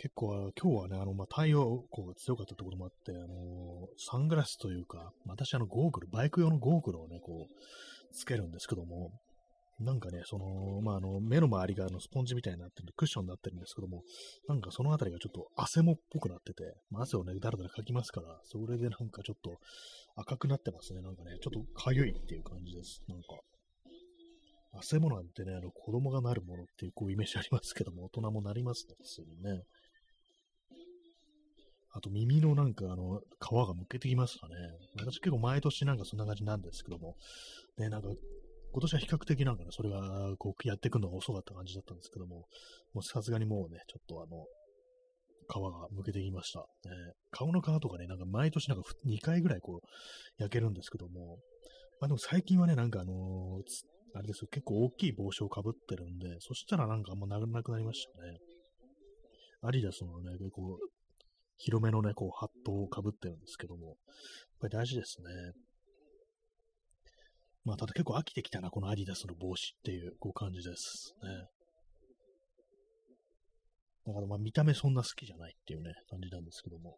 [0.00, 9.10] 結構、今日はね、あの、まあ、太陽光が強かったところもあって、あの、サングラスというか、私、あの、ゴーグル、バイク用のゴーグルをね、こう、つけるんですけども、
[9.78, 14.02] なんかね、その、まあ、あの、目の周りがあのスポンジみたいになってるクッションになってるんですけども、
[14.48, 19.58] なんかそのあたりがちょっと汗もっぽくなってて、まあ、汗をね、だらだらかきますから、それでなんかちょっと
[20.16, 21.02] 赤くなってますね。
[21.02, 23.02] なんかね、ちょっとかゆいっていう感じです。
[23.06, 23.28] なんか。
[24.72, 29.62] 汗もなんてね、あの、子供がなるものっていうこうイメージありますけども、大人もなりますね、普通にね。
[31.92, 34.54] あと耳のなんかあの、皮がむけてきますかね。
[34.98, 37.16] 私結構毎年なんかそんな感じなんですけども、
[37.78, 38.08] ね、なんか
[38.72, 42.46] 今年は比較的なんかね、それがこうやってくのが遅かった感じだったんですけども、
[42.94, 44.46] もうさすがにもうね、ちょっとあの、
[45.48, 46.60] 皮がむけてきました。
[46.60, 46.66] ね、
[47.32, 51.38] 顔の皮とかね、なんか毎年なんか2回ぐらいこう焼けるんですけども、
[52.00, 53.60] まあでも最近はね、なんかあのー、
[54.14, 58.38] あれですよ、結構大きい帽子をかぶってるんで、そしたらなんかあんまなくなりましたね。
[59.62, 60.78] アリダスのね、結構
[61.60, 63.96] 広めのね、こう、ハットをかぶってるんですけども、
[64.58, 65.26] これ大事ですね。
[67.64, 71.28] まあ、ただ結構飽きてきたな、このアディダスの帽子っていう、こう感じですね。
[74.06, 76.96] だからまあ見た目そんな好きじゃないっていうね、感じなんですけども。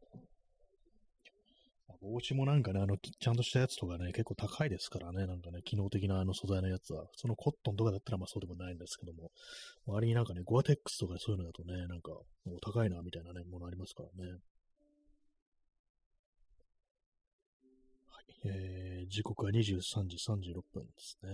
[2.01, 9.31] 帽子もなんかね、あの、ちゃんとしたやつとかね、結構高いですからね、なんかね、機能的なあの素材のやつは、そのコットンとかだったらまあそうでもないんですけども、
[9.87, 12.11] 周りになんかね、ゴアテックスとかそういうのだとね、なんか、
[12.45, 14.33] もう高いな、みたいなね、ものありますからね。
[18.09, 21.31] はい、えー、時刻は23時36分ですね。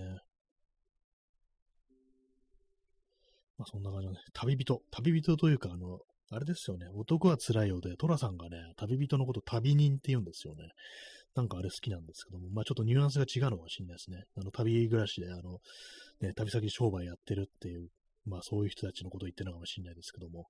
[3.58, 5.98] まあそんな感じのね、旅人、旅人というか、あの、
[6.30, 6.86] あれですよね。
[6.94, 10.68] 男は辛いようで、トラさんがね、旅人のこと旅人って言うんですよね。
[11.34, 14.24] なんかあれ好きなんですけども、まあちょっとニュアンスが違うのかもしれないですね。
[14.36, 15.60] あの、旅暮らしで、あの、
[16.20, 17.88] ね、旅先商売やってるっていう、
[18.26, 20.46] まあそういう人たちのことを言ってるのかもしれないですけども、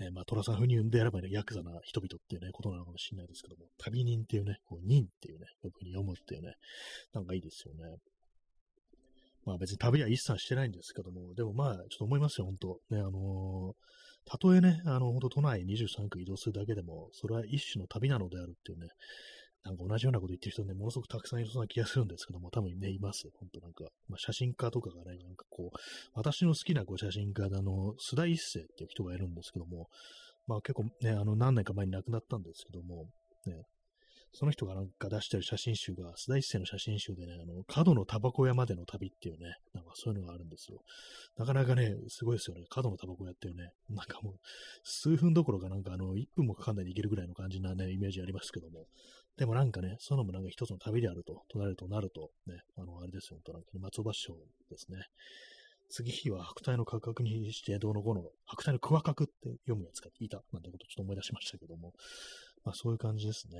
[0.00, 6.54] ね、まあトラさん風に言うんであればね、ヤクザな人々っていうね、ことなのかもしれないですけども、旅人っていうね、こう、人っていうね、よく読むっていうね、
[7.12, 7.96] なんかいいですよね。
[9.44, 13.92] まあ別に旅は一切してないんですけども、でもまあちょっと思いますよ、本当ね、あのー
[14.24, 18.88] たとえね、あの、本当都内23区移動するだけでも、それは一種の旅なのであるっていうね、
[19.64, 23.28] なんか同じようなこと言ってる人ね、ものすごくたくさんいるそうな気がするんですけども、多分ね、います。
[23.38, 25.78] 本当なんか、まあ、写真家とかがね、なんかこう、
[26.14, 29.88] 私の好きなこう写真家で、あの、須田一世っていう人がいるんですけども、
[30.46, 33.06] まあ結構ね、あの、何年か前に亡くなったんですけども、
[33.46, 33.62] ね、
[34.34, 40.80] その人がなんか出してる写真集が、須田一世の写真集でね、あの、角のタバコ屋までの旅っていうね、なんかそういうのがあるんですよ。
[41.36, 42.64] なかなかね、すごいですよね。
[42.70, 44.34] 角のタバコ屋っていうね、なんかもう、
[44.84, 48.86] 数分どころかなんかあの、1分もかかんないで行けるぐらいの感じなね、イメージありますけども。
[49.38, 54.34] でもなんかね、そういうのもなんか一つの旅であると、となるとなると、ね、あの、あれですよ、本当なんかね松尾芭蕉
[54.70, 54.98] ですね。
[55.88, 61.92] 次日は白体の価格にしてどうのこうの、白体のクワ角って読むやつがいたなんてことちょっと思い出しましたけども、
[62.64, 63.58] まあそういう感じですね。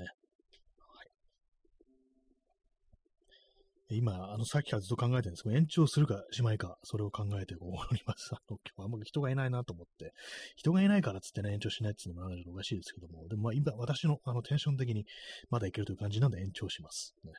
[3.89, 8.29] 今、あの、さっきからずっと考えてるんですけど、延長するかしまいか、それを考えております。
[8.33, 10.13] あの、今日あんまり人がいないなと思って、
[10.55, 15.05] 人がいないからっつってね、延長しないっていうのもなんかおかしいですけども、でもまあ今、私のあのテンション的に
[15.49, 17.13] まだいけるという感じなんで延長します。
[17.23, 17.33] ね。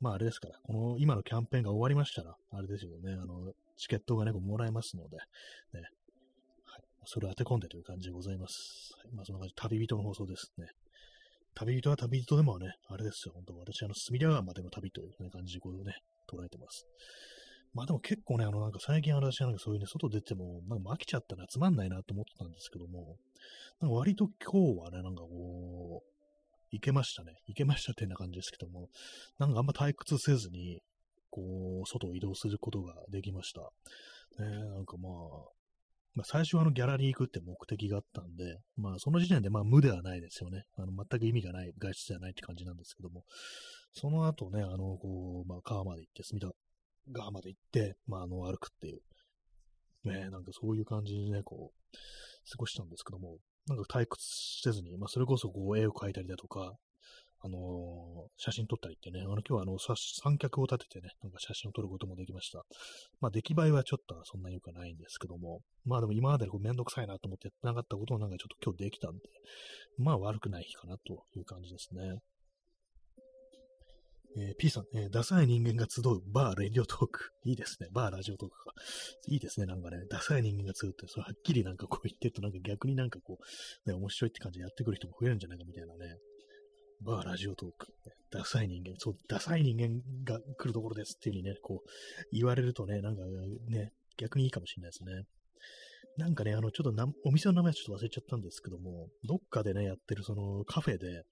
[0.00, 5.82] まああれですから、この今のキャンペーンが終わりましたら、あれですよね、あの、チケットがね、もらえますので、ね。
[6.64, 6.82] はい。
[7.04, 8.92] それを当て込んでという感じでございます。
[9.14, 10.66] まあそんな感じ、旅人の放送ですね。
[11.54, 15.94] 旅人は旅人でもね、あれですよ、本当私、あの、隅田川までの旅という、ね、感じでこうね、
[16.30, 16.86] 捉えてます。
[17.74, 23.16] まあでも結構ね、あの、なんか最近私はなんかそういうね、外出ても、なんか飽きちゃったな、つまんないなと思ってたんですけども、
[23.80, 26.12] なんか割と今日はね、なんかこう、
[26.70, 27.32] 行けましたね。
[27.46, 28.88] 行けましたってな感じですけども、
[29.38, 30.80] なんかあんま退屈せずに、
[31.30, 33.60] こう、外を移動することができました。
[34.38, 35.12] えー、なんかまあ、
[36.14, 40.64] まあ、最初はあのギャラリー行くって目的があったんで、まあその時点でまあ無ではないですよね。
[40.76, 43.24] あの全く意味がない外出じゃないって感じなんですけども、
[43.94, 46.50] その後ね、あの、こう、まあ川まで行って、隅田
[47.10, 49.00] 川まで行って、まああの歩くっていう、
[50.04, 51.96] ね、なんかそういう感じにね、こう、
[52.50, 54.22] 過ごしたんですけども、なんか退屈
[54.62, 56.74] せずに、まあそれこそこう絵を描いたりだとか、
[57.44, 62.64] あのー、写真撮ったりってね、あの、今日はあの、三脚を立ててね、なんか写真を撮ることもできました。
[63.20, 69.20] まあ、出来栄えはちょっとそんなに良くないんですけども、まあでも今までこうめんどくさいなと思ってやってなかったことをなんかちょっと今日できたんで、
[69.98, 72.18] まあ悪くない日かなという感じですね。
[74.34, 77.32] えー、P さん、えー、ダサい人間が集うバーレディオトーク。
[77.44, 77.88] いいですね。
[77.92, 78.72] バーラジオトークか。
[79.28, 79.66] いいですね。
[79.66, 86.16] なんかね、ダサい人間が集うって、それはっきりなんかこう言ってると、なんか逆になんかこう、ね、面白いって感じでやってくる人も増えるんじゃないかみたいなね、
[87.04, 87.88] バーラジオトーク。
[88.30, 91.88] ダサい人間、そう、ダサい人間が来るところですっていう風にね、こう、
[92.32, 93.22] 言われるとね、なんか
[93.68, 95.24] ね、逆にいいかもしれないですね。
[96.16, 101.24] なんかね、あの、ちょっとな、お店の名前はちょっと忘れちゃったんですけども、どっかでね、やってるそのカフェで、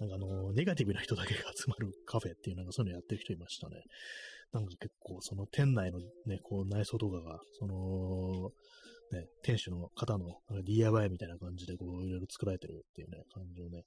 [0.00, 3.82] なんかあの、ネガティブな人だけが集まるカフェっていう、なんかそういうのやってる人いましたね。
[4.52, 8.50] なんか結構、その店内のね、こう内装とかが、その、
[9.12, 13.82] ね、店主の方の DIY みたいな感じでこういろいろ作られてるっていうね、感じをね、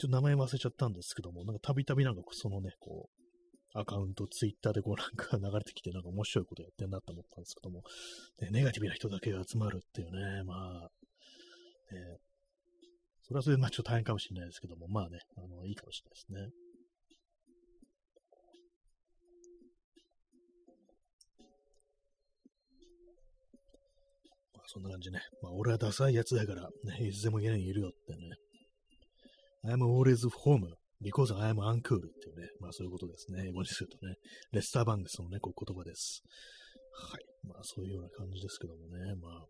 [0.00, 3.10] ちょっと名前忘れちゃったんですけども、なんかたびたびなんかそのね、こ
[3.74, 7.82] う、アカウント、ツイッターでこう なんか流れてきて、なんか面白いことやってんなと思ったんですけども、
[8.40, 10.90] ね、ネガティブな人だけが集まるっていうね、まあ、
[11.94, 12.18] ね、
[13.24, 16.52] それはそれでまあちょっと大変かもしれないですけども、まあね、あの、いいかもしれないですね。
[24.54, 25.20] まあ、そんな感じね。
[25.42, 28.49] まあ、俺はダサいやつだから、ね、いつでも家にいるよってね。
[29.64, 30.66] I'm always home
[31.02, 33.44] because I am uncool っていうね、まあそういうことですね。
[33.48, 34.16] 英語にするとね。
[34.52, 36.22] レスターバングスのね、こう言葉です。
[36.92, 37.24] はい。
[37.46, 39.14] まあそういうような感じですけどもね。
[39.20, 39.46] まあ。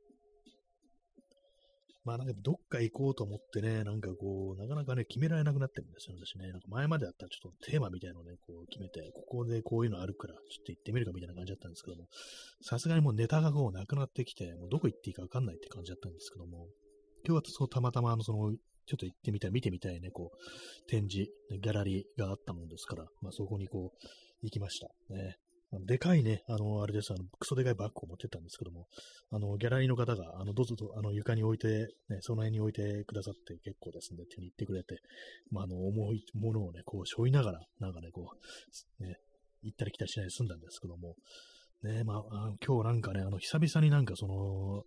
[2.03, 6.51] まあなんかどっか行こうと思ってね、なんかこう、なかなかね、決められなくなってるんですよ、私ね。
[6.51, 12.09] なんか前まであったらちょっとテーマみたいのをね、こう決めて、ここでこういうのあるから、ちょっと行ってみるかみたいな感じだったんですけども、
[12.63, 16.69] さすがにもうネタがこうなくなってきて、もうどこ行っていいかわかんないって感じだったんですけども、
[17.27, 18.57] 今日はそうたまたまあのその、
[18.91, 24.07] ちょっと行ってみたい、見てみたいね、こう、展示、ギャラリーがあったもんですから、まあそこにこう、
[24.43, 24.89] 行きました。
[25.15, 25.37] ね。
[25.87, 28.89] でかいね、あの、あれです、あの、クソでかいバッグを持ってったんですけども、
[29.31, 34.99] あの、ギャラリーの方が、あの、どうぞと、あの、床に置いて、ね、その辺に置いてくださって結構ですね、手に入ってくれて、
[35.53, 38.33] まあ、あの、重いものをね、こう、背負いながら、なんかね、こ
[38.99, 39.15] う、ね、
[39.63, 41.15] 行ったり来たりしないで済んだんですけども、
[41.85, 44.83] ね、まあ、あ今日なんかね、あの、久々になんかその、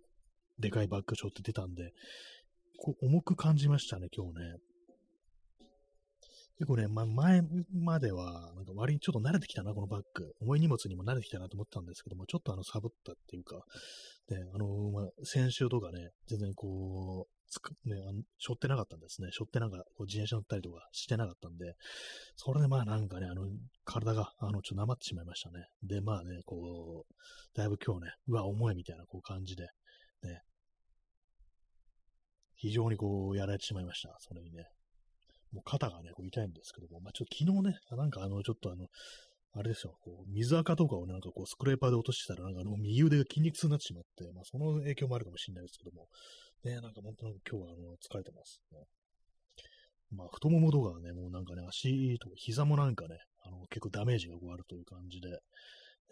[0.58, 1.92] でかいバッグ背負って出たんで、
[2.78, 4.56] こう重く感じましたね、今日ね。
[6.56, 10.32] 結構ね、ま、前までは、なんか割にちょっと慣れてきたな、このバッグ。
[10.40, 13.56] 重い荷物にも慣れてきたなと思ったんですけども、ちょっとあの、サボったっていうか、
[14.28, 19.28] で、あの、ま、先週とかね、全然こう、つく、ね、あの、背負ってなかったんですね。
[19.32, 21.74] 背負ってなんか、こう自転車乗ったりとかしてなかったんで、
[22.36, 23.48] それでまあなんかね、あの、
[23.84, 25.66] 体が、あの、ちょっとなまってしまいましたね。
[25.82, 27.14] で、まあね、こう、
[27.56, 29.64] だいぶ今日ね、うわ、重いみたいなこう感じで、
[30.22, 30.40] ね、
[32.56, 34.16] 非常にこう、やられてしまいました。
[34.20, 34.66] それにね。
[35.52, 38.88] もう肩がね、こう痛いんですけども、まあ、ちょっと昨日ね、なんかあの、ちょっとあの、
[39.56, 46.08] あれですよ、こう、水垢とかを、なんかこう、スクレーパーで落としてたら、なんかあの、右腕が筋肉痛になってしまって、まあ、その影響もあるかもしれないですけども、
[46.64, 48.80] ね、なんか本当に今日はあの、疲れてます、ね。
[50.10, 55.28] まあ、太ももとかね、もうなんかね、足とか膝もなんかね、あの、結構ダメージがこうあるという感じで、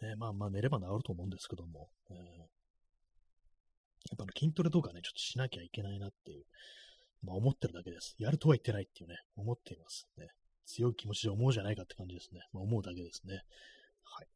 [0.06, 2.16] ね、まあまあ寝れば治ると思うんですけども、えー、
[4.10, 6.44] やっぱ筋トレとかね、ちょっとしなきゃいけないなっていう、
[7.22, 8.14] まあ、思ってるだけです。
[8.18, 10.08] やるとは言ってないっていうね、思っています。
[10.18, 10.28] ね、
[10.66, 12.40] 強い気持ちで思うじゃないかって感じですね。
[12.52, 13.40] まあ、思うだけですね。
[14.02, 14.26] はい。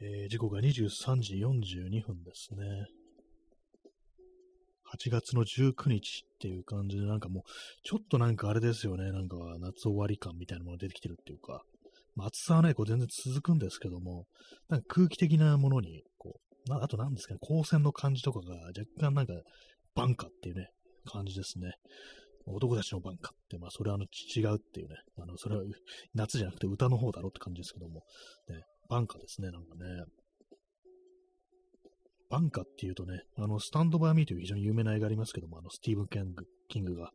[0.00, 2.86] えー、時刻が23時42分ですね。
[4.94, 7.42] 8月の19日っていう感じで、なんかもう、
[7.82, 11.64] ちょっとなんかあれですよね、なんか夏終わり感みたいなものが出てきてるっていうか、
[12.18, 14.26] 暑さはね、こう全然続くんですけども、
[14.68, 19.34] なんか空気的なものに、こうあと何ですかね、光線の感じとかが若干なんか、
[19.94, 20.68] バンカっていうね、
[21.06, 21.74] 感じですね。
[22.46, 25.62] 男たちのバンカって、まあ、それはあの、違うっていうね、あの、それは
[26.14, 28.02] 夏じゃなくて歌の方だろって感じですけども、
[28.48, 30.04] ね、バンカですね、なんかね。
[32.28, 37.10] バンカっていうとね、あの、スタンドバーミーという非常に有名な映画ありますけども、あの、スティーブン・キングキングが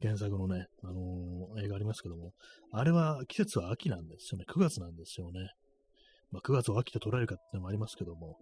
[0.00, 2.32] 原作のね、あのー、映画ありますけども、
[2.72, 5.50] あれは季節は秋なんですよね、9月なんですよね。
[6.30, 8.38] まあ、9月を秋と捉えるかっていうのもありますけども、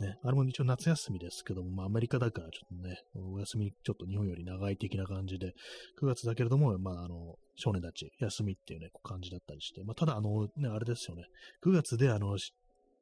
[0.00, 5.54] ね、あれも一応夏休みですけども、まあ、アメリカだからちょっとね、お休みちょっと日本より長い的な感じで、
[6.02, 11.24] 9月だけれども、まあ、あの、少年たち休みっていうね、感じだったりして、まあ、ただ、あの、ね、あれですよね、
[11.64, 12.36] 9月で、あの、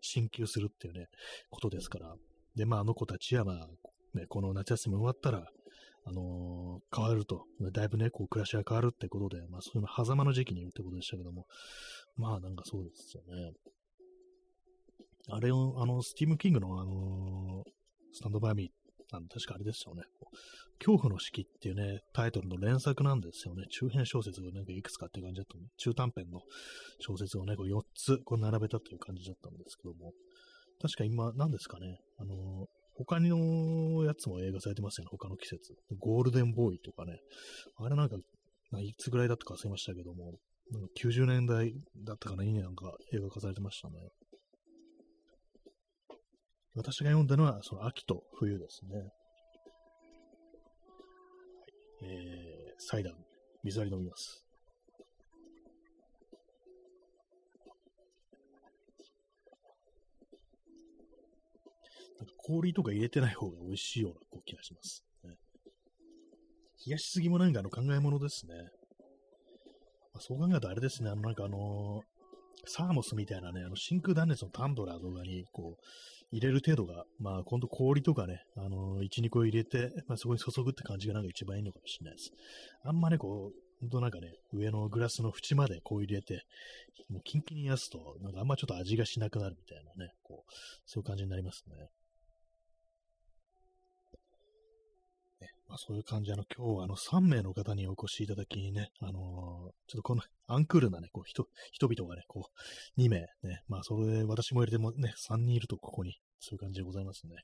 [0.00, 1.06] 進級するっていうね、
[1.50, 2.14] ことですから、
[2.56, 3.68] で、まあ、あの子たちは、まあ、
[4.14, 5.46] ね、この夏休み終わったら、
[6.06, 11.46] あのー、変わると、だいぶね、こう、暮らしが変わるってことで、まあ、そういうの、狭間の時期に言うってことでしたけども、
[12.16, 13.52] まあ、なんかそうですよね。
[15.30, 17.70] あれを、あの、スティーム・キングの、あのー、
[18.12, 18.68] スタンドバイミー、
[19.16, 20.02] あの確かあれですよね。
[20.78, 23.64] 恐怖の式っていうね、タイトルの連作なんですよね。
[23.70, 26.40] 中編小説をなんかいくつかって感じだった中短編の
[26.98, 30.12] 小説をね、こう4つこう並べたという感じだったんですけども、
[30.80, 35.74] 確か今、何ですかね、あの、他のやつも映画されてますよね、他の季節。
[35.98, 37.18] ゴールデンボーイとかね。
[37.76, 38.16] あれなんか、
[38.80, 40.38] いつぐらいだったか忘れましたけども、
[40.70, 41.74] なんか90年代
[42.04, 43.94] だったかな、いいね、なんか映画化されてましたね。
[46.76, 48.98] 私が読んだのは、その秋と冬ですね。
[48.98, 49.10] はい、
[52.02, 53.14] えー、サイダー、
[53.62, 54.43] 水割り飲みます。
[62.18, 65.30] なんか氷とか入れてない方が美味しいようなこう気がします、ね。
[66.86, 68.54] 冷やしすぎもなんかあの考え物ですね。
[70.14, 75.84] まあ、そう考えるとあれですね、あのなんかあのー、サーモスみたいなね、あの真空断熱のタンブラーとかに、こう、
[76.30, 82.30] 入れる程度が、まあ、今度氷とかね、あのー、1、2個入れて、まあ、そこに注ぐって感じがなんか一番いいのかもしれないです。
[82.84, 86.46] あんまね、こう、本当なんかね、上のグラスの縁までこう入れて、
[87.10, 90.52] もうキンキンに冷やすと、なんかあんまちょっと味がしなくなるみたいなね、こう、
[90.86, 91.88] そういう感じになりますね。
[95.68, 102.48] まあ、そういう感じで、あの、今日はあの、3名の方にお越しいただきにね、あのー、ちょっとこのアンクールなね、こう、人、人々がね、こ
[102.96, 107.36] う、2名ね、まあ、それで私も入れてもね、3人いるとここに、そういう感じでございますね。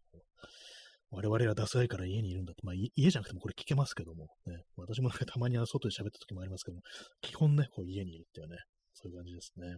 [1.13, 6.83] 我々はダサいから家にいるんだって、まあ家じゃなくてもこれ聞けますけども、ね、私もなんかたまに外で喋った時もありますけども、
[7.21, 8.59] 基本ね、こう家にいるっていうね、
[8.95, 9.77] そういう感じですね。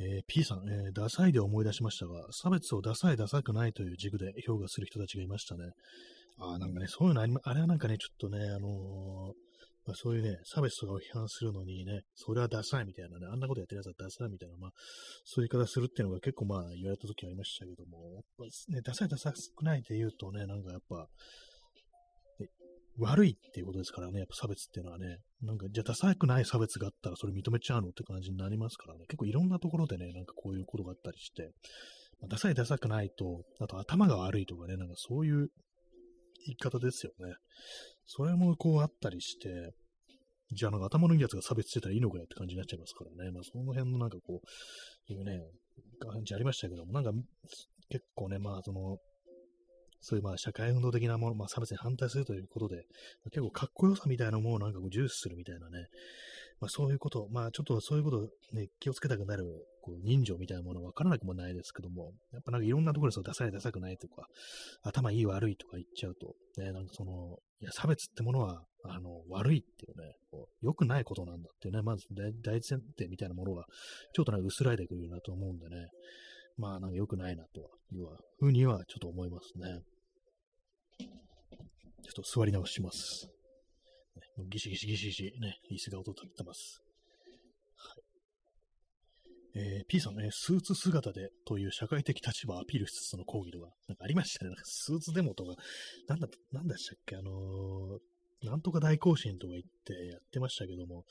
[0.00, 5.70] えー、P さん、えー、ダサいで思い出しましたが、差別をダサいダサくないという軸で評価する人たちがいましたね。
[6.40, 9.32] あ、なんかね、そういうのあり、あれはなんかね、ちょっとね、あのー、
[9.86, 14.70] ま、そういうね、差別とかを批判するのにね、それはダサいみたいなね、あんなことやってるやつはダサいみたいな、まあ、
[15.24, 21.08] そういう言い方するっていうのが結構まあ言われた時ありましたけども、やっぱね、ダサいダサくないって言うとね、なんかやっぱ、
[22.98, 31.50] 悪いっていうことですからね、やっぱ差別っていうのはね、なんか、じゃあダサくない差別があったらそれ認めちゃうのって感じになりますからね、結構いろんなところでね、なんかこういうことがあったりして、
[32.20, 35.48] まあ、ダサいダサくないと、あと頭が悪いとかね、なんかそういう
[36.46, 37.34] 言い方ですよね。
[38.06, 39.72] それもこうあったりして、
[40.52, 43.30] じゃあなんか頭のいいやつが差別してたらいいのかよって感じになっちゃいますからね。
[43.30, 45.40] まあその辺のなんかこう、いうね、
[46.00, 47.12] 感じありましたけども、なんか
[47.88, 48.98] 結構ね、まあその、
[50.00, 52.84] そういうまあ社会運動的なもの、まあ差別に反対するということで、
[53.24, 55.86] 結構かっこよさみたいなものをなんかこう重視するみたいなね、
[56.60, 59.44] まあそういうこと、まあちょっとそういうことね、気をつけたくなる
[59.80, 64.26] こう人情みたいなものはわからなくもないですけども、やっぱなんかいろんなところでそうダサいダサくないとか、
[64.82, 73.64] 頭いい悪いとか言っちゃうと、ね、なんかその、いや差別ってものは、あの、悪いっていうね、こう良くないことなんだっていうね、まず大前提みたいなものが、
[74.14, 75.88] ちょっとなんか薄らいでくるなと思うんでね、
[76.56, 77.60] まあなんか良くないなと
[77.92, 78.06] いう
[78.38, 79.80] ふうにはちょっと思いますね。
[80.98, 83.28] ちょっと座り直します。
[84.48, 86.82] ギシギシギシギシね、椅子が音を立ってます。
[89.54, 94.50] えー、P さん、ね、スーツ姿でという社会的立場をアピールしつつの講義とか、なんかありましたね。
[94.50, 95.54] なんかスーツデモとか、
[96.08, 101.04] なんだ、なんでしたっけ、あのー、なんとか大行進とか言ってやってましたけども、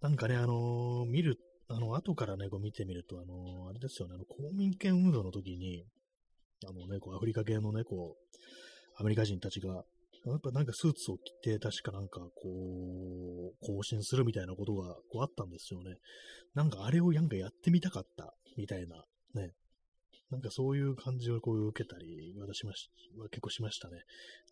[0.00, 5.84] なんかね、あのー、見る、あの、後からね、こう見てみると、あの、あれですよね、あの、公民権運動の時に、
[6.66, 9.84] あのね、こう、アフリカ系のね、こう、アメリカ人たちが、
[10.26, 15.96] やっぱなんかスーツを着て、確かなんかこう、更新するみたいなことがこうあったんですよね。
[16.54, 19.04] なんかあれをなんかやってみたかったみたいな
[19.34, 19.52] ね、
[20.30, 22.72] なんかそういう感じをこう受けたり、私は
[23.30, 23.96] 結構しましたね。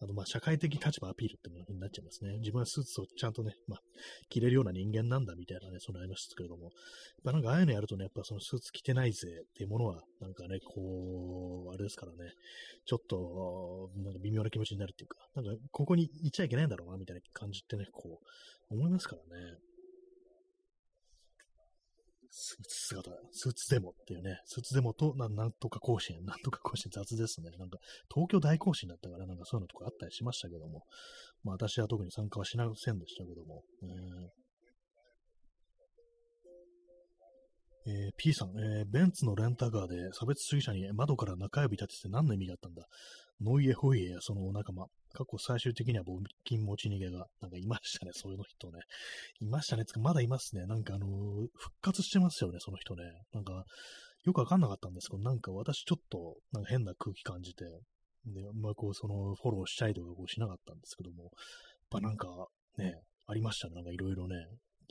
[0.01, 2.39] あの、ま、社会的立場アピールっていうのになっちゃいますね。
[2.39, 3.81] 自分はスーツをちゃんとね、まあ、
[4.31, 6.71] 着れるような人間なんだみたいなね、そのありましたけれども、
[7.25, 12.33] やっなんかああいうのやるとね、やっぱそのスーツ着てないぜっていうものは、なんかね、こう、あれですからね、
[12.87, 19.59] ちょっと、なんか微妙な気持ちになるっていうか、なんかここにいちゃいけないんだろうな、みたいな感じってね、こう、思いますからね。
[22.39, 27.49] スーツ姿、スーツデモっていうね、スーツデモとななんとか更新、なんとか更新雑ですね。
[27.59, 27.79] なんか、
[28.13, 30.85] 東京大更新だったから、なんかそういうのとかあったりしましたけども、
[31.45, 34.46] まあ私は特に参加はしませんでしたけども、えー。
[37.89, 42.85] えー、P さん、えー、ベンツのレンタカーで差別主義者に窓から中指立てて何の意味があったんだ？
[43.41, 48.81] ノイエホイエやそのお仲間、過去最終的には募金持ち逃げが、なんかいましたね、そういうの人ね。
[49.41, 50.65] いましたね、つかまだいますね。
[50.67, 51.11] なんかあのー、
[51.55, 53.05] 復活してますよね、その人ね。
[53.33, 53.65] なんか、
[54.25, 57.65] よくわかんなかったんですけど、なんか私ちょっと、なんか変な空気感じて、
[58.25, 61.33] で、まあこう、その、フォローしたいとかこうしなかったんですけども、やっ
[61.91, 62.29] ぱなんか、
[62.79, 62.95] ね、
[63.27, 64.35] ありましたね、なんかいろいろね、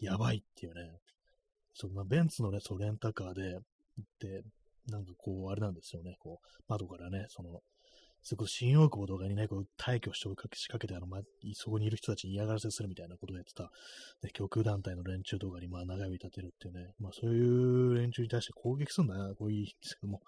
[0.01, 0.99] やばいっていうね。
[1.76, 3.61] そんなベンツのね、そうレンタカーで行っ
[4.19, 4.43] て、
[4.89, 7.61] なんかこう、あれなんですよね、こう、窓からね、その、
[8.28, 11.21] そこ新大久保とかにね、こう、退去して仕掛けて、あの、ま、
[11.53, 13.71] そこにいる人たちに嫌がらせするみたいなことをやってた、
[14.23, 20.23] ね、極右団体の連中とかに、まあ、長指立てるっていうね、まあ、そういう連中に対して攻撃するんだな、こういいん ですけども、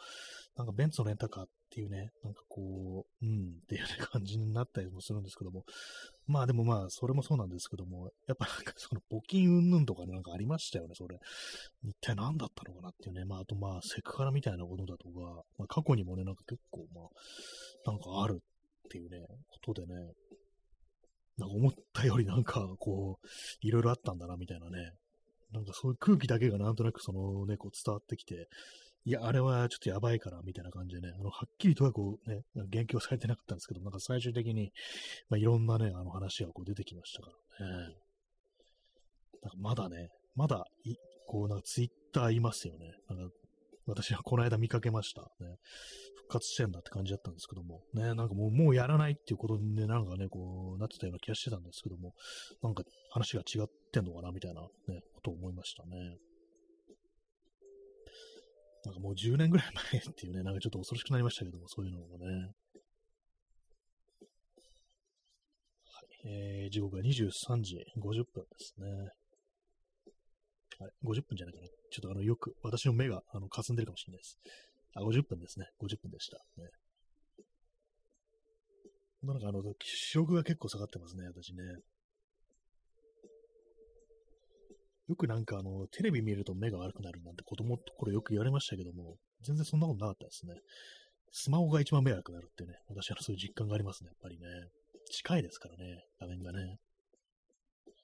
[0.56, 5.66] なんかベンツのレンタカーっていうね、なんかこう、うん、っていう、感じになったりもするんですけども、
[6.28, 11.18] まあでもまあ、それもそうなんですけども、やっぱなんかその募金云々とかなんかありましたよね、それ。
[11.84, 19.96] 一体何だったのかなっていうね、まああとまあ、セクハラみたいなことだとか、まあ過去にもね、なんか結構まあ、なんかあるっていうね、ことでね、
[21.38, 23.28] なんか思ったよりなんかこう、
[23.62, 24.92] いろいろあったんだなみたいなね、
[25.54, 28.48] なんかそういう空気だけがなんとなくそのね、こう伝わってきて、
[29.08, 34.74] いや、あれはちょっとやばいから、みたいな感じでね、あの、はっきりとはこうね、言及されてなかったんですけど、なんか最終的に、
[35.30, 37.32] まあ、いろんなね、あの話がこう出てきましたか
[37.62, 37.96] らね。
[39.44, 40.66] なんかまだね、まだ、
[41.26, 42.92] こう、なんかツイッターいますよね。
[43.08, 43.34] なんか、
[43.86, 45.22] 私はこの間見かけました。
[45.22, 45.56] ね。
[46.18, 52.14] 復活してんだって感じだったんですけども、ね、なんかもう、もうやらないっていうことで、ね、なんかね、こう、なってたような気がしてたんですけども、
[52.62, 56.18] なんか話が違ってんのかな、みたいなね、ことを思いましたね。
[58.86, 62.26] なんかもう10年ぐらい前っていうね、なんかちょっと恐ろしくなりましたけども、そういうのもね。
[65.84, 68.88] はい、えー、時刻は23時50分ですね。
[70.80, 71.68] はい、50分じゃないかな。
[71.68, 74.38] ちょっとあの、よく、私の目が、あの、霞んでるかもしれないです。
[74.96, 75.66] あ、50分ですね。
[75.82, 76.38] 50分でした。
[76.62, 76.70] ね。
[79.24, 81.64] なんかあの、視力が結構下がってますね、私ね。
[85.08, 90.56] よくなんかあの、テレビ見ると目が悪くなるなんて子供の頃よく言われましたけども、全然そんなことなかったですね。
[91.32, 94.46] スマホが一番目が悪くなるってね、私はそういう実感がありますね、やっぱりね。
[95.10, 96.78] 近いですからね、画面がね。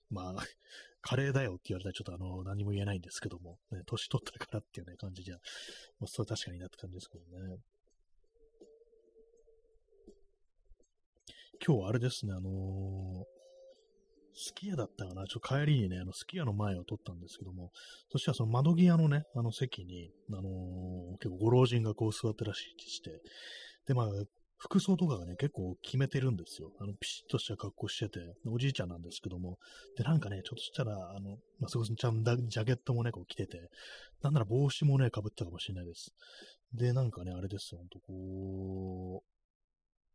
[0.10, 0.36] まあ、
[1.02, 5.36] カレーだよって言われたらちょっとあの、何も言えないんですけども、ね、年取ったからっていうね、感じじゃ、
[6.00, 7.58] まあ、それは確かになって感じですけどね。
[11.66, 13.33] 今日はあれですね、あのー、
[14.36, 15.26] すき家だったかな？
[15.26, 17.72] ちょっと帰りにね、あの、すき家の前を撮ったんですけども、
[18.12, 23.22] そしたらその窓際のね、あの席に、あのー、結構ご老人がこう座ってらしして、
[23.88, 24.08] で、まあ、
[24.58, 26.72] 服装とかがね、結構決めてるんですよ。
[26.80, 29.58] あの、ピシッとした格好してて、おじいちゃんなんですけども、
[29.98, 33.70] で、なんかね、ちょっとしたら、あの、まあ、そこそちゃんだ、ジャケットもね、こう着てて、
[34.22, 36.14] なんなら帽子もね、被ったかもしれないです。
[36.74, 39.33] で、なんかね、あれですよ、ほんとこう、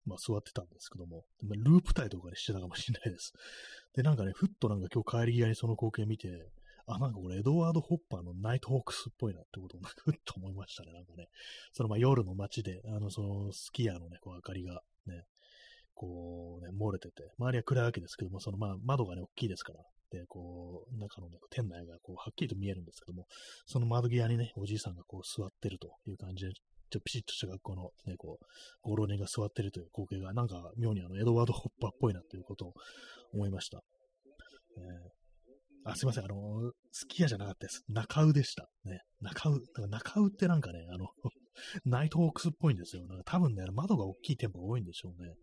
[0.09, 3.32] まあ、座ってたんですけども、ループタイとかにしてたかもしれないです。
[3.94, 6.50] で、なんかね、ふっとなんか今日帰り際にその光景見て、
[6.86, 10.92] あ、なんかこれエドワード・ホッパーのナイトホークスっぽいなってことを ふっと思いましたね。
[10.92, 11.28] なんかね、
[11.72, 15.26] そのまあ夜の街で、あの、そのスキヤのね、こう明かりがね、
[15.94, 23.26] こうね、漏れてて、周りは暗いわけですけども、そのまあ窓がね、大きいですから、で、こう、中のね、店内がこう、はっきりと見えるんですけども、
[23.66, 26.52] その窓際にね、おじいさんがこう座ってるという感じで、
[26.91, 28.45] ちょピシッとした学校のね、こう、
[28.82, 32.74] ご老人が座ってるという光景が、なんか妙にあの、エドワード・ホッパーっぽいなということを
[33.32, 33.82] 思いました。
[34.76, 35.18] えー
[35.84, 36.24] あ、すいません。
[36.24, 37.82] あの、すき家じゃなかったです。
[37.89, 38.68] 中尾でした。
[38.84, 39.01] ね。
[39.22, 41.09] 中尾、中尾ってなんかね、あの、
[41.86, 43.07] ナイトホークスっぽいんですよ。
[43.07, 45.34] なんか多分ね、窓が大きい店舗が多いんでしょうね。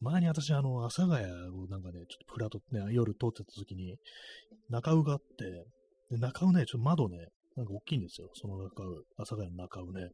[0.00, 3.96] 前に私、あの、阿佐ヶ谷をなんかね、ちょっとプラト、ね、夜通ってた時に、
[4.68, 5.66] 中尾があって、
[6.10, 8.30] で中尾ね、ちょっと窓ね、なんか大きいんですよ。
[8.34, 10.10] その中尾、阿佐ヶ谷の中尾ね。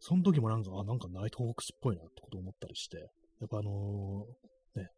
[0.00, 4.90] その時もなんか、あ、なんかナイトホークスっぽいなってこと思ったりして、やっぱあのー、ね、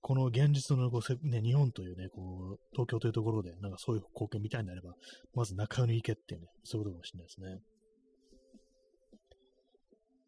[0.00, 4.94] この現実のこう、ね、日本というね、こう、東京というところで、なんかそういう光景見たいんであれば、
[5.34, 7.60] まず中尾に行けっていうね、そういうことかもしれないですね。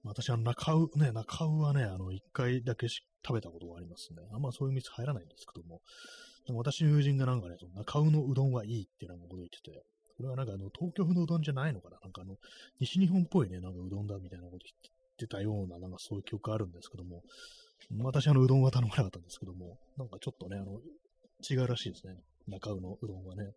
[0.02, 4.22] 私は中尾、ね、中尾はね、あの、一回だけ食べたことがありますね。
[4.32, 5.80] あんまそういう店入らないんですけども、
[6.46, 9.84] でも私の友人がなんかね、その中尾のうどんはいいってなんかこと言ってて、
[10.20, 11.98] これはなんかあの、東京風のうどんじゃないのかな？
[12.02, 12.36] なんかあの、
[12.78, 17.22] 西日本っぽいね、なんかうどんだみたいなこと言ってたような、なんかそういう記憶あるんですけども、
[18.02, 20.78] 私、あの、うどんは頼まなかったんですけども、なんかちょっとね、あの、
[21.48, 22.20] 違うらしいですね。
[22.48, 23.44] 中尾のうどんはね。
[23.44, 23.54] はい。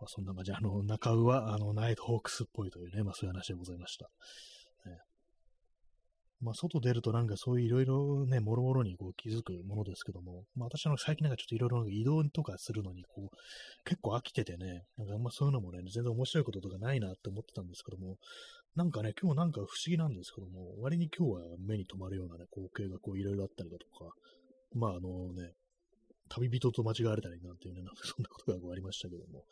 [0.00, 4.10] まあ、そんな感じ、あの、中尾は、あの、ナイトホークスっぽいというね、まあ、そういう話でございました。
[6.42, 13.36] まあ、外出るとなんかそういういろいろね、もろもろにこう気づくものですけども、まあ、私は最近なんかちょっといろいろ移動とかするのに、こう、
[13.84, 18.16] 結構飽きててね、なんかあんまそういうのもね、全然面白いこととかないなって思ってたんですけども、
[18.74, 24.12] なんかね、今日なんか不思議なんですけども、割に今日は目に留まるようなね、光景がこういろいろあったりだとか、
[24.74, 25.52] まああのね、
[26.28, 29.44] 旅人と間違われたりなんていうね、なんかそんなことがありましたけども、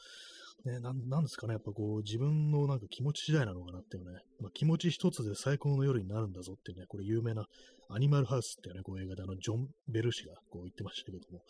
[0.65, 7.45] ね、な、なんですかね、やっぱこう、自分のなんか気持ち次第なのかなっていうね、まあ、気持ち一つで最高の夜になるんだぞっていうね、これ有名な
[7.91, 11.43] アニマルハウスっていうね、こう映画であの、ジョン・ベル氏がこう言ってましたけども、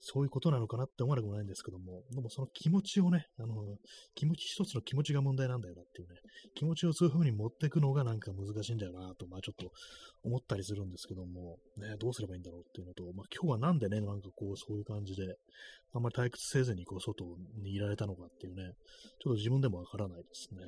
[0.00, 3.54] そういうことなのかなって思わなくもないんですけども、でもその気持ちをね、あの、
[4.14, 6.14] 気持ち一つの気持ちが問題なんだよなっていうね、
[6.54, 9.72] 気持ちをそういう風に持っていくのがなんか難しいんだよなと、まあちょっと
[10.22, 15.36] 思ったりするんですけども、ね、どうすればいいんだろうっていうのと、まあ今日はなんでね、なんかこう、そういう感じで、
[15.92, 17.24] あんまり退屈せずにこう外
[17.62, 18.74] にいられたのかっていうね、
[19.20, 20.60] ちょっと自分でもわからないですね。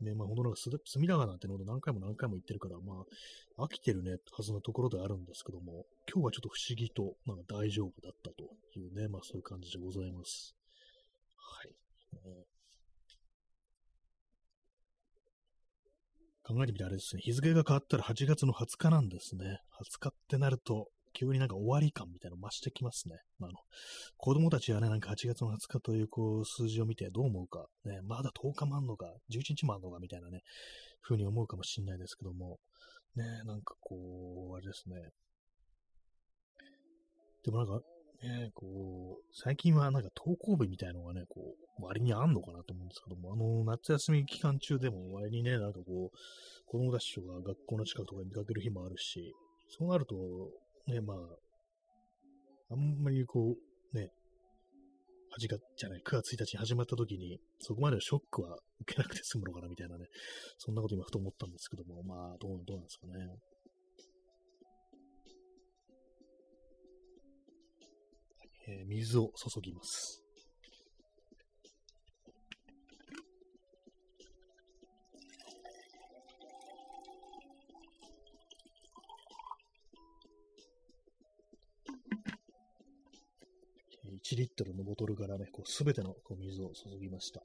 [0.00, 3.04] ね、まあ本当なんか隅田川なんての何回も何回も言ってるから、ま
[3.58, 8.44] あ飽きてるね、はずのところであるんですけども、今日はちょっと不思議と、なんか大丈夫だったと
[8.78, 10.54] いうね、まあそういう感じでございます。
[11.36, 11.68] はい。
[12.28, 12.44] ね、
[16.46, 19.60] 考えてみてあれですね、日付が変わったら8月の20日なんですね。
[19.80, 23.16] 20日ってなると、急になんか終わり感みたいなの増してきますね。
[23.38, 23.58] まあ、の、
[24.18, 30.42] 子供たちはね、なんか8月の20日というこう数字を見てどう思うか、ね、まだ10日もあんのか、11日もあんのかみたいなね、
[31.00, 32.58] ふうに思うかもしれないですけども、
[33.16, 34.96] ね、なんかこう、あれですね。
[37.44, 37.80] でもなんか、
[38.22, 46.16] ね、こう、最近はなんか登校日みたいのがね、こう、割にあんのかなと思うんですけども、あの、夏休み期間中でも割にね、なんかこう、
[46.66, 49.34] 子供たちとか学校の近くとかに見かける日もあるし、
[49.68, 50.16] そうなると、
[50.86, 51.16] ね、まあ、
[52.70, 53.56] あんまりこ
[53.92, 54.10] う、ね、
[55.38, 60.06] 8月じゃない、9月1日に始まった時に、そこまでショックは受けなくて済むのかなみたいなね、
[60.58, 63.12] そんなこと今ふと思ったんですけども、まあ、どう、どうなんですかね。
[68.68, 70.25] えー、水を注ぎます。
[84.26, 87.42] 1リットルのボトルからね、こう、すべてのこう水を注ぎました。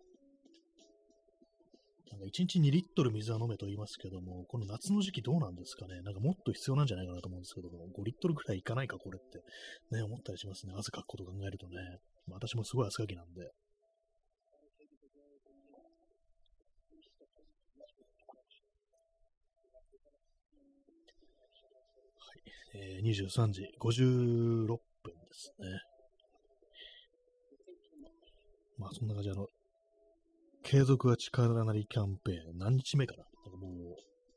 [2.09, 6.01] なんか1日2リットル水は飲めと言いますけども、この夏の時期どうなんですかね？
[6.01, 9.39] なんかもっと必要なんじゃないかなと思うんですけども、5リットルくらいいかないか、これって。
[9.95, 10.73] ね、思ったりしますね。
[10.75, 11.75] 汗かくこと考えるとね。
[12.27, 13.41] まあ、私もすごい汗かきなんで。
[13.43, 13.51] はい。
[22.73, 25.90] えー、23時56分ですね。
[28.82, 29.45] まあ、そんな感じ、あの、
[30.63, 33.71] 継続は力なりキャンペーン、何日目かななんかもう、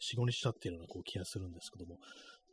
[0.01, 1.97] 4、5日経っているようなこう気がするんですけども、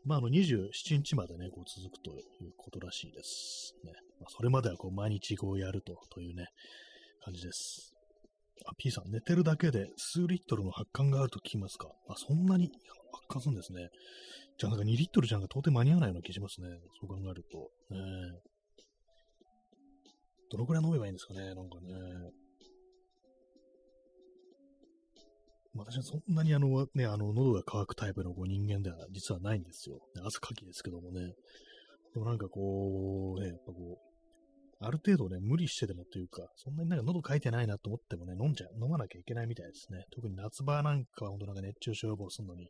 [0.06, 0.72] まあ、あの、27
[1.04, 3.76] 日までね、こう続くということらしいです。
[3.84, 3.92] ね。
[4.22, 6.48] まあ、それまではこう、毎日こうやると、というね、
[7.26, 7.92] 感じです。
[8.66, 12.72] あ、P さん、寝てるだけで数リットルの発汗があると聞きますかあ、そんなに
[13.12, 13.90] 発汗するんですね。
[14.58, 16.70] じゃあなんか2リットルじゃんか到底間に合わないような気しますね。
[17.00, 17.58] そう考えると。
[17.94, 18.00] ね、
[20.52, 21.94] どのくらい飲めばいいんですかね、なんかね。
[25.74, 30.00] 私はそんなにあの、ね、あの、喉が渇くタイプのこう人間では実はないんですよ。
[30.26, 31.34] 汗かきですけどもね。
[32.14, 34.12] でもなんかこう、ね、やっぱこう、
[34.84, 40.04] ある程度ね、無理してでもというか、そんなになんか喉かいてないなと思ってもね、飲んじゃ、飲まなきゃいけないみたいですね。
[40.12, 42.70] 特に夏場なんかは本当なんか熱中症予防するのに、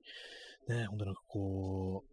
[0.67, 2.10] ね、本当なんかこう、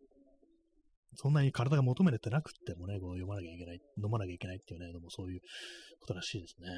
[1.14, 5.40] そんなに体が求めれてなくってもね、こう読まなきゃいけない、飲まなきゃいけないっていうね、でもそういう
[6.00, 6.68] ことらしいですね。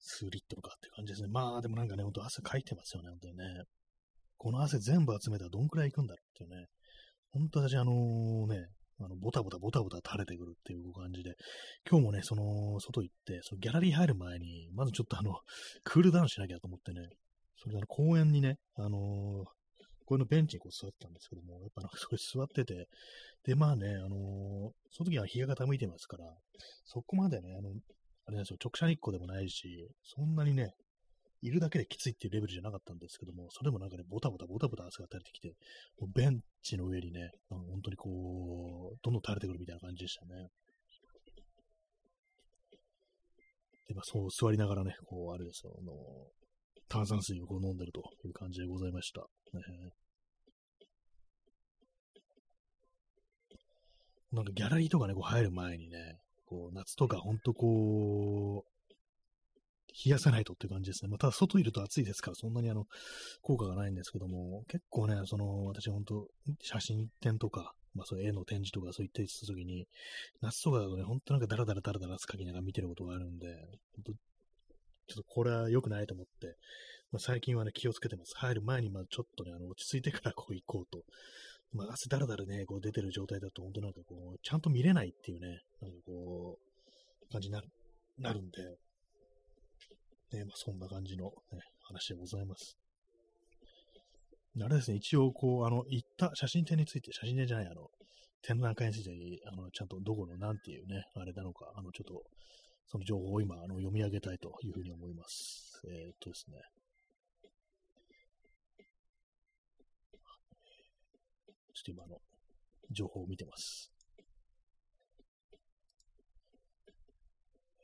[0.00, 1.28] 数リットルかって感じですね。
[1.28, 3.44] まあでもなんかね、ほんと汗かいてますよね、本当にね。
[4.38, 6.66] この汗全部集めたらどんくらいいくんだろうっていうね。
[7.30, 8.68] 本当私あのね、
[9.00, 11.34] あの、ボタボタボタボタ垂れてくるっていう感じで、
[11.88, 15.34] 今日もね、その、外行って、そのギャラリー入る前に、まずちょっとあの、
[15.84, 17.08] クールダウンしなきゃと思ってね、
[17.58, 19.44] それであの、公園にね、あのー、
[20.08, 22.88] こういうのベンチにこう座ってたんですけども、やっぱなんか それ座ってて、
[23.44, 26.34] で、まあね、あのー、その時は日が傾いてますから、
[26.86, 27.74] そこまでね、あの、
[28.24, 30.72] あれなんですよ、直射日光でもないし、そんなにね、
[31.42, 35.54] いるだけできついっていうレベルじゃなかったんですけども、それもなんかね、ボタボタボタボタ汗が垂れてきて、
[36.00, 40.48] もうベンチの上にね、本当にこう、どんどん垂れてくるみたいな感じでしたね。
[43.88, 45.92] で、まあ、そう座りながらね、こう、あれですよ、あの、
[46.88, 49.26] 炭酸水をこう飲んでるという感じでございました。
[49.56, 49.62] ね、
[54.32, 58.78] なんかギャラリーとかね、こう入る前にね、こう、夏とかほんとこう、
[60.04, 61.08] 冷やさないとって感じですね。
[61.08, 62.84] まあ、ただ外いると暑いですから、そんなにあの、
[63.42, 66.28] 効果がないんですけども、結構ね、その、私ほんと、
[66.62, 69.86] 写真展とか、まあそう絵の展示とかそういったりするときに、
[70.42, 73.46] 夏とかだとね、ほんとなんかダラダラダラダラかきながら見てることがあるんで、
[73.96, 76.56] ほんと、ちょっとこれは良くないと思って、
[77.10, 78.34] まあ、最近はね、気をつけてます。
[78.36, 81.02] 入る前に、まあちょっとね、あの、落ち着いてからこう行こうと
[81.72, 87.68] まあ、汗だらだらね、こう出てる状態だと、本当なんかこう、ちゃんと見れないっていうね、なんかこう、感じになる、
[88.18, 88.62] なるんで、
[90.32, 92.76] ね、まあ、そんな感じの、ね、話でございます。
[94.60, 97.88] あれですね、一応、こう、あの、行った写真展について、写真展じゃない、あの、
[98.42, 99.10] 展覧会について、
[99.46, 102.22] あの、ちゃんとどこのなんていうね、あれなのか、あの、ちょっと、
[102.86, 105.82] その情報を今、あの、読み上げたいというふうに思います。
[105.86, 106.56] えー、っとですね。
[111.78, 112.20] ちょっと今の
[112.90, 113.92] 情報を見てます。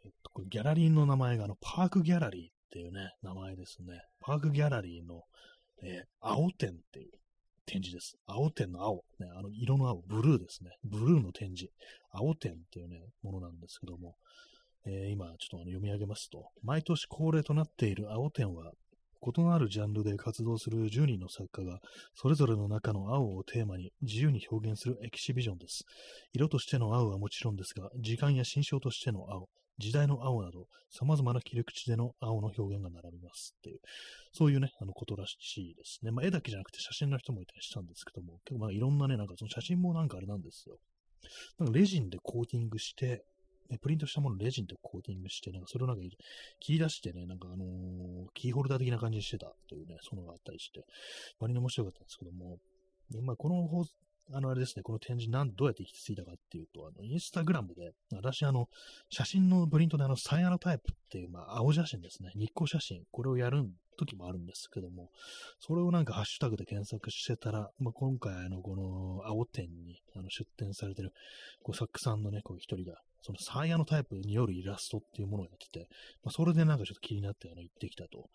[0.04, 4.00] えっと、これギャラリーの名前があの、パークギャラリーっていうね、名前ですね。
[4.20, 5.22] パークギャラリーの、
[5.82, 7.10] えー、青展っていう
[7.66, 8.16] 展示です。
[8.26, 10.70] 青展の青、ね、あの色の青、ブルーですね。
[10.82, 11.72] ブルーの展示。
[12.10, 14.16] 青展っていうね、ものなんですけども、
[14.86, 18.72] えー、今ちょっと読み上げますと、毎年恒例となっている青展は、
[19.24, 21.80] 異なるジャンルで活動する10人の作家が、
[22.14, 25.84] それぞれの中の青をテーマに自由に表現するエキシビジョンです。
[26.32, 29.48] 色としての青はもちろんですが、時間や心象としての青、
[29.78, 33.80] 時代の青など、様々な切り口での青の表現が並びますっていう、
[34.32, 36.10] そういうね、あのことらしいですね。
[36.12, 40.76] まあ、絵だけじゃなくて写真の人もいたりしたんですけども、結構まあいろんなね、なんかその写真もなんかあれなんですよ。
[41.58, 43.24] なんかレジンでコーティングして、
[43.70, 46.02] ね、プリントしたものをレジンでコーティングして、なんかそれをなんか
[46.60, 50.84] 切り出してね、なんかあのー、キーホルダー的な感じにしてたというね、そのがあったりして、
[51.38, 52.58] 割に面白かったんですけども、
[53.10, 53.84] でまあ、この放
[54.32, 58.68] あの、あれですね、この展示、なん、どうやって行き着いたかっていうと、あの、インスタグラムで、私、あの、
[59.10, 63.64] 写真のプリントで、あの、サイアノタイプっていう、まあ、青写真ですね、日光写真、これをやる
[63.98, 65.10] 時もあるんですけども、
[65.60, 71.12] それをなんかハッシュタグで検索してたら、まあ、今回、あの、この、青展に、あの、出展されてる、
[71.62, 75.88] こう、作家さんのね、こう、一人が、そのサイヤのタイプによるイラストっていうものをやってて、
[76.22, 78.28] まあ、それでなんかちょっと気になって、あの、行ってきたと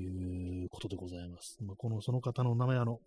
[0.00, 1.58] いうことでございます。
[1.60, 3.00] まあ、この、その方の名前、あの、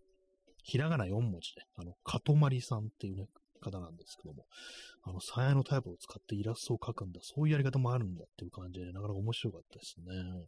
[0.61, 3.25] ひらがな4文字で、あの、かとまりさんっていうね、
[3.63, 4.45] 方なんですけども、
[5.03, 10.47] あの、サヤのタイプを使ってイラストを描くんだ、そういうやり方もあるんだっていう感じで、なかなか面白かったですね。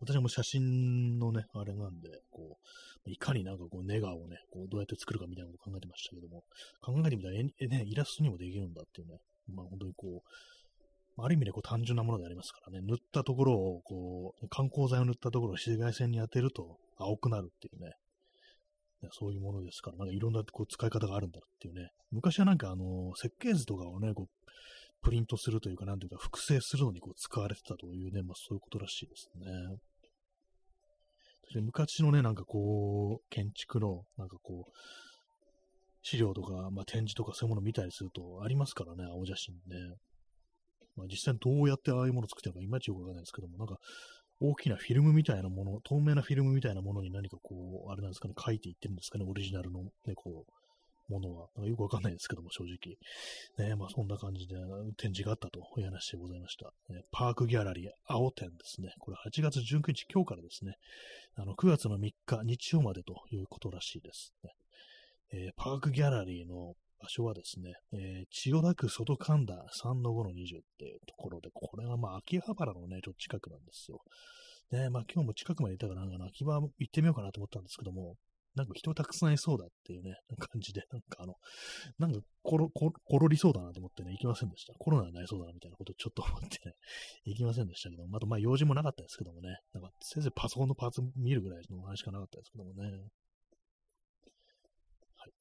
[0.00, 2.58] 私も写真のね、あれなんで、こ
[3.06, 6.44] う、いかになんかこう、ネガをね、こう、どうやって作るかみたいなことを考えてましたけども、
[6.82, 9.18] 考えてみたら、え、ね、イラストにもできるんだっていうね、
[9.48, 17.92] まあ本当にこう、ある意味でこう単純なものでありますからね、塗ったところを、こう、観光剤を塗ったところを紫外線に当てると青くなるっていうね、
[19.12, 21.90] そういうものですから、なんかいろんなこう使い方があるんだっていうね。
[22.10, 24.50] 昔はなんかあの、設計図とかをね、こう、
[25.06, 29.30] プリントするというか、なんというか、複製するのにこう使われてたというね、まあそういうことらしいです
[31.54, 31.60] ね。
[31.62, 34.72] 昔のね、なんかこう、建築の、なんかこう、
[36.02, 39.94] 資料とか、まあ、展示とかそういうものを見たりするとありますからね、青写真ね。
[40.96, 43.78] まあ、実際どうやってああいうものを作ってるのかいまいちよくわかんないですけども、なんか
[44.40, 50.52] 大きなフィルムみたいなもの、透明なフィルムみたいなものに何かこう、あれなんですかね、書いていってるんですかね、オリジナルのね、こう、
[51.08, 51.48] ものは。
[51.56, 53.68] なんかよくわかんないですけども、正直。
[53.68, 54.56] ね、まあそんな感じで
[54.96, 56.72] 展示があったという話でございました。
[56.92, 58.92] ね、パークギャラリー青展ですね。
[58.98, 60.74] これ8月19日、今日からですね、
[61.36, 64.50] あの9月の3日、日曜までということらしいです、ね。
[65.32, 74.00] えー、パークギャラリーの場所はですね、えー、千代田区外神田3の5の20っていうところで、これはまあ秋葉原のね、ちょっと近くなんですよ。
[74.72, 78.16] ね、まあ今日も近くまでいたからなんか秋葉行ってみようかなと思ったんですけども、
[78.56, 81.34] なんか人たくさんいそうだっていうね、感じで、なんかあの、
[81.98, 84.72] なんかコロ、コロりそうだなと思ってね、行きませんでした。
[84.78, 86.74] コロナになりそうだなみたいなことちょっと思ってね、
[87.24, 92.88] 行きませんでしたけども、あとまあ用事もなかったですけどもね、なんか先生パソコンのパーツ見るぐらいの話しかなかったですけどもね。
[95.16, 95.32] はい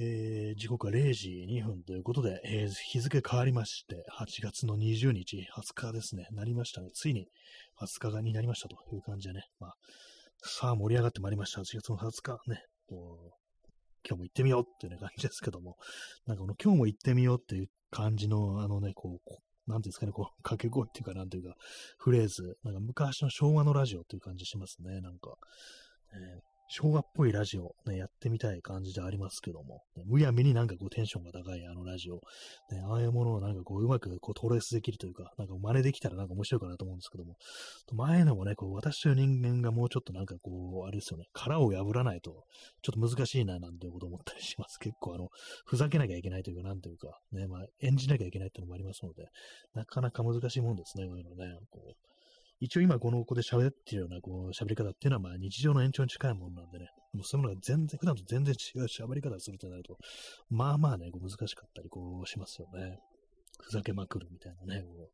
[0.00, 6.90] えー、時刻は0時2分ということで、えー、日付変わりまして、8月の20日、20日ですね、なりましたね。
[6.94, 7.28] ついに
[7.80, 9.74] 20日になりましたという感じでね、まあ、
[10.42, 11.60] さあ盛り上がってまいりました。
[11.60, 12.38] 8月の20日。
[12.46, 13.38] ね、こう
[14.08, 15.76] 今日も行ってみようっていう、ね、感じですけども、
[16.26, 21.54] なんかこの今日も行ってみようっていう感じの、あのね、こう、なんていうんですかね、こう、掛け声っていうか、なんていうか、
[21.98, 25.34] フレーズ、なんか昔の昭和のラジオっていう感じしますね、なんか。
[26.12, 32.16] えー昭和っぽいラジオ、ね、やってみたい感じでありますけども、ね、むやみになんかこうテンションが高いあのラジオ、
[32.70, 37.36] ね、ああいうものをなんかこううまくこうトレースできるというか、なんか真似できたらなんか面白いかなと思うんですけども、
[37.92, 42.44] 前のもね、こう私という人間がもうちょっとなんかこう、あれですよね、殻を破らないと
[42.82, 44.78] ちょっと難しいななんていうこと思ったりします。
[44.78, 45.28] 結構あの、
[45.64, 49.26] ふざけなきゃいけないというか、なんというか、ね、まあ演じなきゃいけないっていうのもありますので、
[49.74, 51.58] なかなか難しいもんですね、こういうのね。
[51.70, 52.17] こう
[52.60, 59.96] 一応今この子で喋ってるようなこう喋り方っていうのはまあ日常の延長に近いものなんでね、もうそういうものが全然、普段と全然違う喋り方をするとなると、
[60.50, 62.98] まあまあね、こう難しかったりこうしますよね。
[63.60, 65.10] ふざけまくるみたいなね、こう。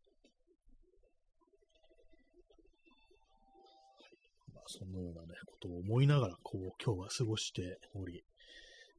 [4.54, 8.24] まあそのようなね、ことを思いながら、こう、今日は過ごしており、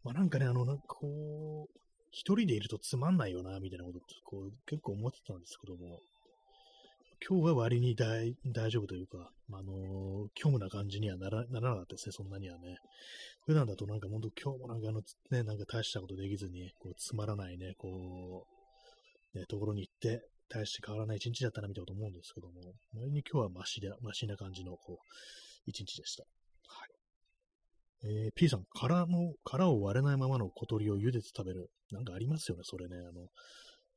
[0.04, 1.80] まあなんかね、あの、なんかこう、
[2.12, 6.00] 一人でいるとつまんないよな、みたいなことこう結構思ってたんですけども、
[7.28, 8.36] 今日は割に大
[8.70, 12.78] 丈夫というか、あのー、虚無な感じにはならならなかったですね、そんなにはね。
[13.48, 15.02] 普段だとなんか本当今日もなんかあの、
[15.32, 18.46] ね、なんか大したことできずに、こう、つまらないね、こ
[19.34, 22.62] う、ね、ところに行って、大して変わらない一日だったな、みたいなこと思うんですけども、
[22.94, 24.98] 割に今日はマシで、マシな感じの、こう、
[25.66, 26.26] 一日でした。
[26.68, 26.90] はい。
[28.04, 31.72] えー、P さん、殻の、殻を割れないままの小鳥を茹でて食べる。
[31.92, 32.98] なんかありますよね、それね。
[32.98, 33.30] あの、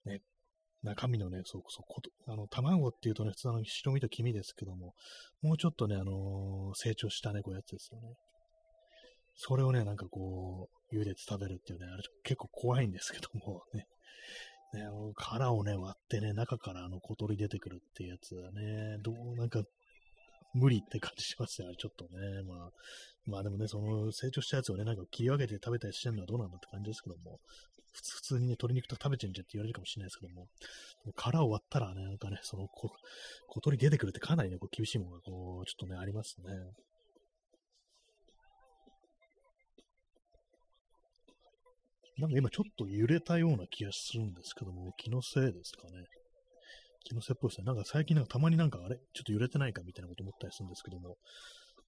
[0.06, 0.22] ね、
[0.82, 4.94] 中身のね、そうそう、あの、卵っていうとね、普通の白身と黄身ですけども、
[5.42, 8.14] もうちょっとね、あのー、成長したね、こうやつですよね。
[9.34, 13.86] それをね、なんかこう、茹でて食べるっていうね、あれ結構怖いんですけども、ね。
[14.74, 14.82] ね、
[15.16, 19.62] 殻をね、割ってね、中からあの小鳥出てくるっていうやつはね、どう、なんか、
[20.54, 22.42] 無理って感じしますよ、あれちょっとね。
[22.42, 22.70] まあ、
[23.26, 27.38] まあでもね、その成長したやつをね、なんか切り分けて食べたりしてるのはどうなんだって感じですけども、
[28.02, 30.48] 普通にね、鶏肉と食べちゃうんじゃんって言われるかもしれないですけども、
[31.14, 32.90] 殻を割ったらね、なんかね、その小、
[33.48, 36.44] 小鳥出てくるってかなりね、こう厳しいものがこう、ちょっとね、ありますね。
[42.18, 46.04] なんか今ちょっと揺れたような気がするんですけども、気のせいですかね。
[47.04, 47.64] 気のせいっぽいですね。
[47.64, 51.16] なんか最近なんかたまになんかあれちょっと揺れてないかみたいなこと思ったりするんですけども。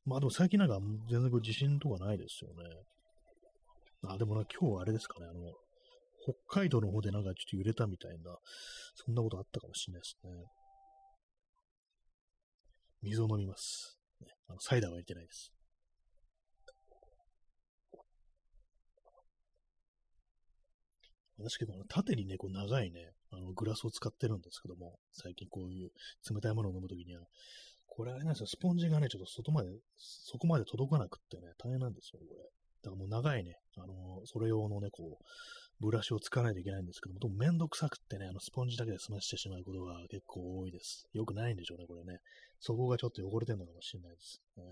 [0.06, 0.78] まあでも最近なんか
[1.10, 2.64] 全然こう地震とかないですよね。
[4.06, 5.26] あ、でもな、今日はあれですかね。
[5.28, 5.52] あの、
[6.22, 8.36] 北海道の方でなんかちょっと揺れたみたいな、
[8.94, 10.30] そんなことあったかもしれないですね。
[13.02, 13.98] 水を飲みます。
[14.48, 15.52] あのサイダーは入れてないです。
[21.38, 25.90] 私結構縦にね、こう長いね、あのグラスを使ってるんですけども、最近こういう
[26.30, 27.22] 冷たいものを飲むときには、
[27.86, 32.42] これあれなんですよ、スポンジがね、ちょっと外まで、そこまで届かなくってね、大変なんですよ、これ。
[32.82, 35.24] だからもう長いね、あの、それ用のね、こう、
[35.80, 41.08] ブラシを使わないといけないんですけども、どうもめんどくさくってね、あの、スポンジだけで済ましてしまうことが結構多いです。
[41.12, 42.18] よくないんでしょうね、これね。
[42.60, 44.42] そこがちょっと汚れてるのかもしれないです。
[44.56, 44.64] ね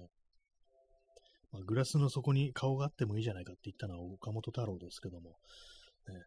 [1.50, 5.30] まあ、グラスの底に顔があってもいいじゃないかって言ったのは岡本太郎ですけども、
[6.08, 6.24] ね、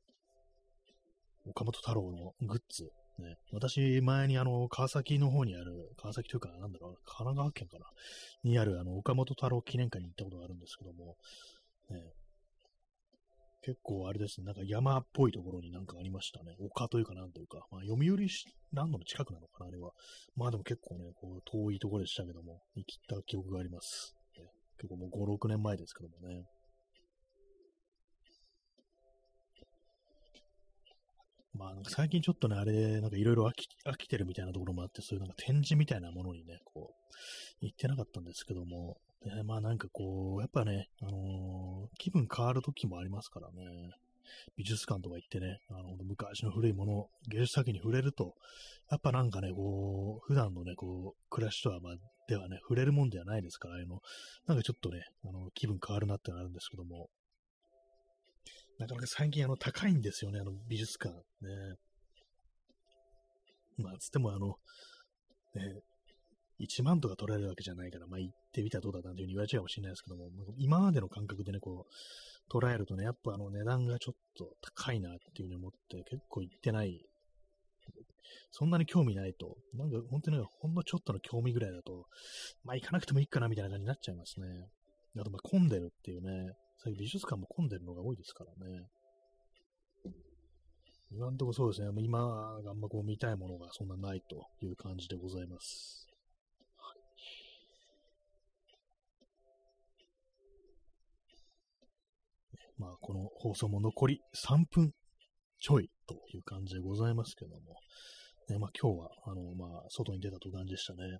[1.46, 7.86] 岡本太郎のグッズ、ね、私、前にあの、川崎の方にある、川崎というか、なんだろう、神奈川県かな、
[8.44, 11.16] にあるあの、岡本太郎記念館に行ったことがあるんですけども、
[11.92, 12.02] ね、
[13.64, 16.56] 結構あれですね、なんか山っぽいところになんかありましたね。
[16.60, 18.28] 丘というかなんというか、まあ、読売
[18.74, 19.92] ランドの近くなのかな、あれは。
[20.36, 24.16] まあでも結構ね、こう遠いところでしたけども、生きた記憶があります。
[24.78, 26.44] 結構もう5、6年前ですけどもね。
[31.54, 37.04] まあなんか最近ちょっとね、あれ、なんかいろいろ飽き飽きてるみたいなところもあって、そういうなんか展示みたいなものにね、こう、
[37.60, 43.92] 行ってなかったんですけども、ね、まあなんかこう、やっぱね、あのー、気分変わる時もありますからね。
[44.58, 48.36] 美術館とか行ってね、あの、昔の古いもの、芸術作品に触れると、
[48.90, 51.96] やっぱなんかね、こう、普段のね、こう、暮らしとは、まあ、
[52.28, 54.00] ではね、触れるもんではないですから、あの、
[54.48, 57.10] なんかちょっとね、あの、気分変わるなってなるんですけども、
[58.80, 61.14] なかなか最近、あの、高いんですよね、あの、美術館。
[61.14, 61.76] ね。
[63.78, 64.56] まあ、つっても、あの、
[65.54, 65.82] ね、
[66.62, 77.06] 1万とか取られるわけじゃないから、まあ行ってみたらどうだなんていうふうに言われちゃうかもしれないですけども、今までの感覚でね、こう、捉えるとね、やっぱあの値段がちょっと高いなっていうふうに思って、結構行ってない。
[78.52, 82.06] そんなに興味ないと、なんか本当にほんのちょっとの興味ぐらいだと、
[82.64, 84.48] まあ行かなくてもいいかなみたいな感じになっちゃいますね。
[85.18, 86.54] あとまあ混んでるっていうね、
[86.84, 88.88] 最近美術館も混んでるのが多いですからね。
[91.14, 91.90] 今んとこそうですね。
[92.02, 92.20] 今
[92.64, 96.01] があんまこう見たいものがそんなないという感じでございます。
[102.82, 104.92] まあ、この放送も残り3分
[105.60, 107.78] ちょいという感じでございますけども、
[108.50, 111.20] ね、まあ今日は、あの、まあ、外に出たという感じでしたね。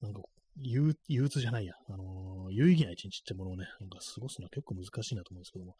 [0.00, 0.20] なんか、
[0.58, 5.76] 憂鬱じゃないや、あのー、有意義な一日ってものをね、なんか過ごすのは結構難しいなと思うんですけども、やっ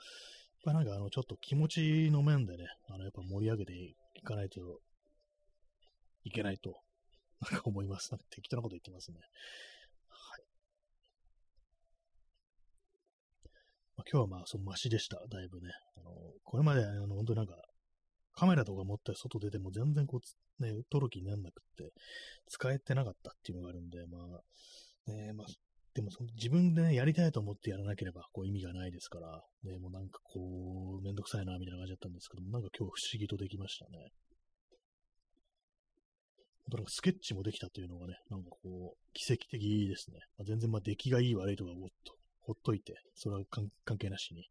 [0.65, 4.81] ぱなんかあの、ちょっと気持ちの面でね、あの、やっぱ盛り上げていかないと
[6.25, 6.75] いけないと、
[7.53, 8.11] なんか思います。
[8.11, 9.21] なんか適当なこと言ってますね。
[13.96, 15.17] まあ、今日はまあ、そのマシでした。
[15.29, 15.73] だいぶね。
[15.99, 16.13] あの、
[16.45, 17.57] これまで、あの、本当になんか、
[18.35, 21.93] カメラとか持って外出ても全然こう、ね、撮る気にならなくって、
[22.47, 24.19] 使えてなかったっていうのがあるんで、ま
[25.09, 25.47] あ、ね、まあ、
[25.95, 34.13] でもその自分で、ね、やりたいと思ってやらなければこう意味がないですから、ね、もうなんかこう、めんどくさいな、みたいな感じだったんですけども、なんか今日不思議とできましたね。
[36.69, 40.19] なんかスケッチもできたというのがね、なんかこう、奇跡的ですね。
[40.37, 42.15] まあ、全然まあ出来がいい悪いとか、おっと、
[42.47, 44.49] ほっといて、それは関係なしに、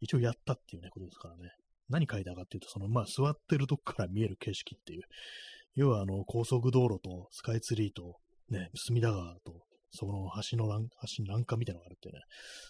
[0.00, 1.52] 一応やったっていうね、ことですからね。
[1.88, 5.02] 何書いたかっていうと、その、まあ、座ってるとこから見える景色っていう、
[5.76, 8.16] 要は、あの、高速道路とスカイツリーと、
[8.50, 12.20] ね、隅田川と、その橋の欄、橋の欄干みたいなのがあるってね、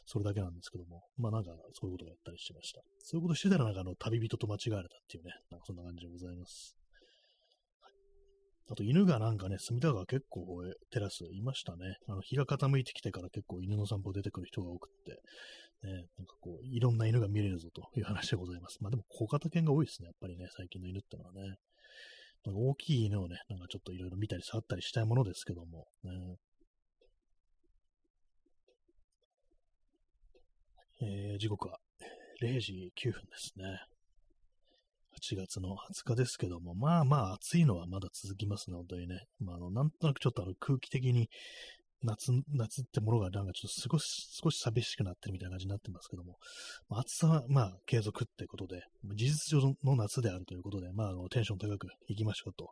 [0.05, 2.83] それだけなんですけども、まあなんかそういうことをやったりしてました。
[3.03, 6.77] そういうことしてたらなんかあの旅人と間違われたっていうね、なんかそんな感じでございます。
[8.69, 11.99] あと犬がなんかね、隅田川結構テラスいましたね。
[12.09, 15.13] あの日が傾いてきてから結構犬の散歩出てくる人が多くって、
[15.87, 18.79] ね、なんかこう、いろんな犬が見れるぞという話でございます。
[18.81, 21.57] まあでも小型犬が多いですね、やっぱりね、最近の犬ってのはね。
[22.49, 26.37] 大きい犬をね、なんかちょっといろいろ見たり触ったりしたいものですけども、ね。
[31.03, 31.79] えー、時刻は
[32.41, 33.81] 0時9分ですね。
[35.23, 39.21] 8月の20日ですけども、まあまあ暑いのはまだ続きますね、本当にね。
[39.41, 41.29] まあ、あの、なんとなくちょっとあの空気的に
[42.03, 46.37] 夏、夏ってものがなんかちょっと少し、少し寂しくなってるみたいな感じになってますけども、
[46.89, 48.83] まあ、暑さはまあ継続ってことで、
[49.15, 52.71] 事実上の夏であるということで、まああのテンション高く行きましょうと。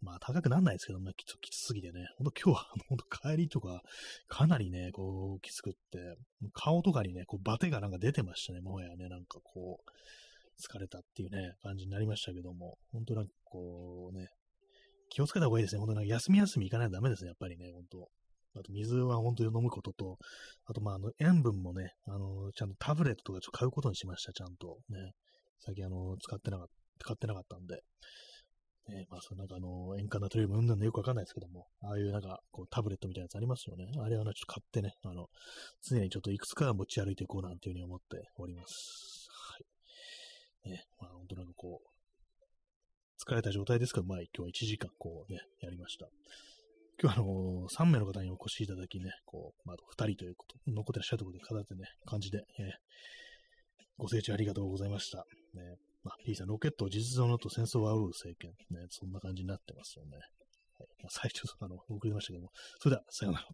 [0.00, 3.82] まあ高くなんないですけど、まあきつきつすぎてね、ほんと今日はほんと帰りとか
[4.26, 6.16] かなりね、こうきつくって、
[6.54, 9.90] 顔とかにね、こうバテがなんか出てましたね、もはやね、なんかこう、
[10.60, 14.28] 疲れたっていうね、感じになりましたけども、本当なんかこうね、
[15.10, 15.80] 気をつけた方がいいですね。
[15.80, 18.08] 本当なんか休み休み行かないとダメですね、やっぱりね、本当
[18.54, 20.18] あと水は本当に飲むことと、
[20.66, 24.78] あとまああの塩分もね、あの、ちゃんとタブレットとかちょっと買うことにしました、ちゃんと。
[24.90, 25.12] ね。
[25.60, 26.72] 最近あの、使ってなかった、
[27.04, 27.82] 使ってなかったんで。
[28.88, 33.86] ね、まあ、そのなんかあの、塩化ナトリウムうんぬんのよくわかんないですけども、ああいうなんか、こう、タブレットみたいなやつありますよね。
[34.02, 35.28] あれはねちょっと買ってね、あの、
[35.82, 39.21] 常にちょっといくつか持ち歩いていこうなんていうふうに思っております。
[40.64, 41.88] ね、まあ本当なんかこう、
[43.22, 46.08] 疲れた状態ですけど、まあ今日は1時間こうね、やりました。
[47.00, 52.66] 今日はあのー、3名の方にお越しいただきね、こう、まあ、2人ということ、残ってらっしゃるところで、片手ね、感じで、えー、
[53.98, 55.24] ご清聴ありがとうございました。
[55.54, 60.16] ね、まあ、P さん、ロケットを事実上のと戦争を煽る政権、ね、そんな感じになってますよね。
[60.78, 63.48] はい、まあ、最初、あの、送りましたけども、それでは、さようなら。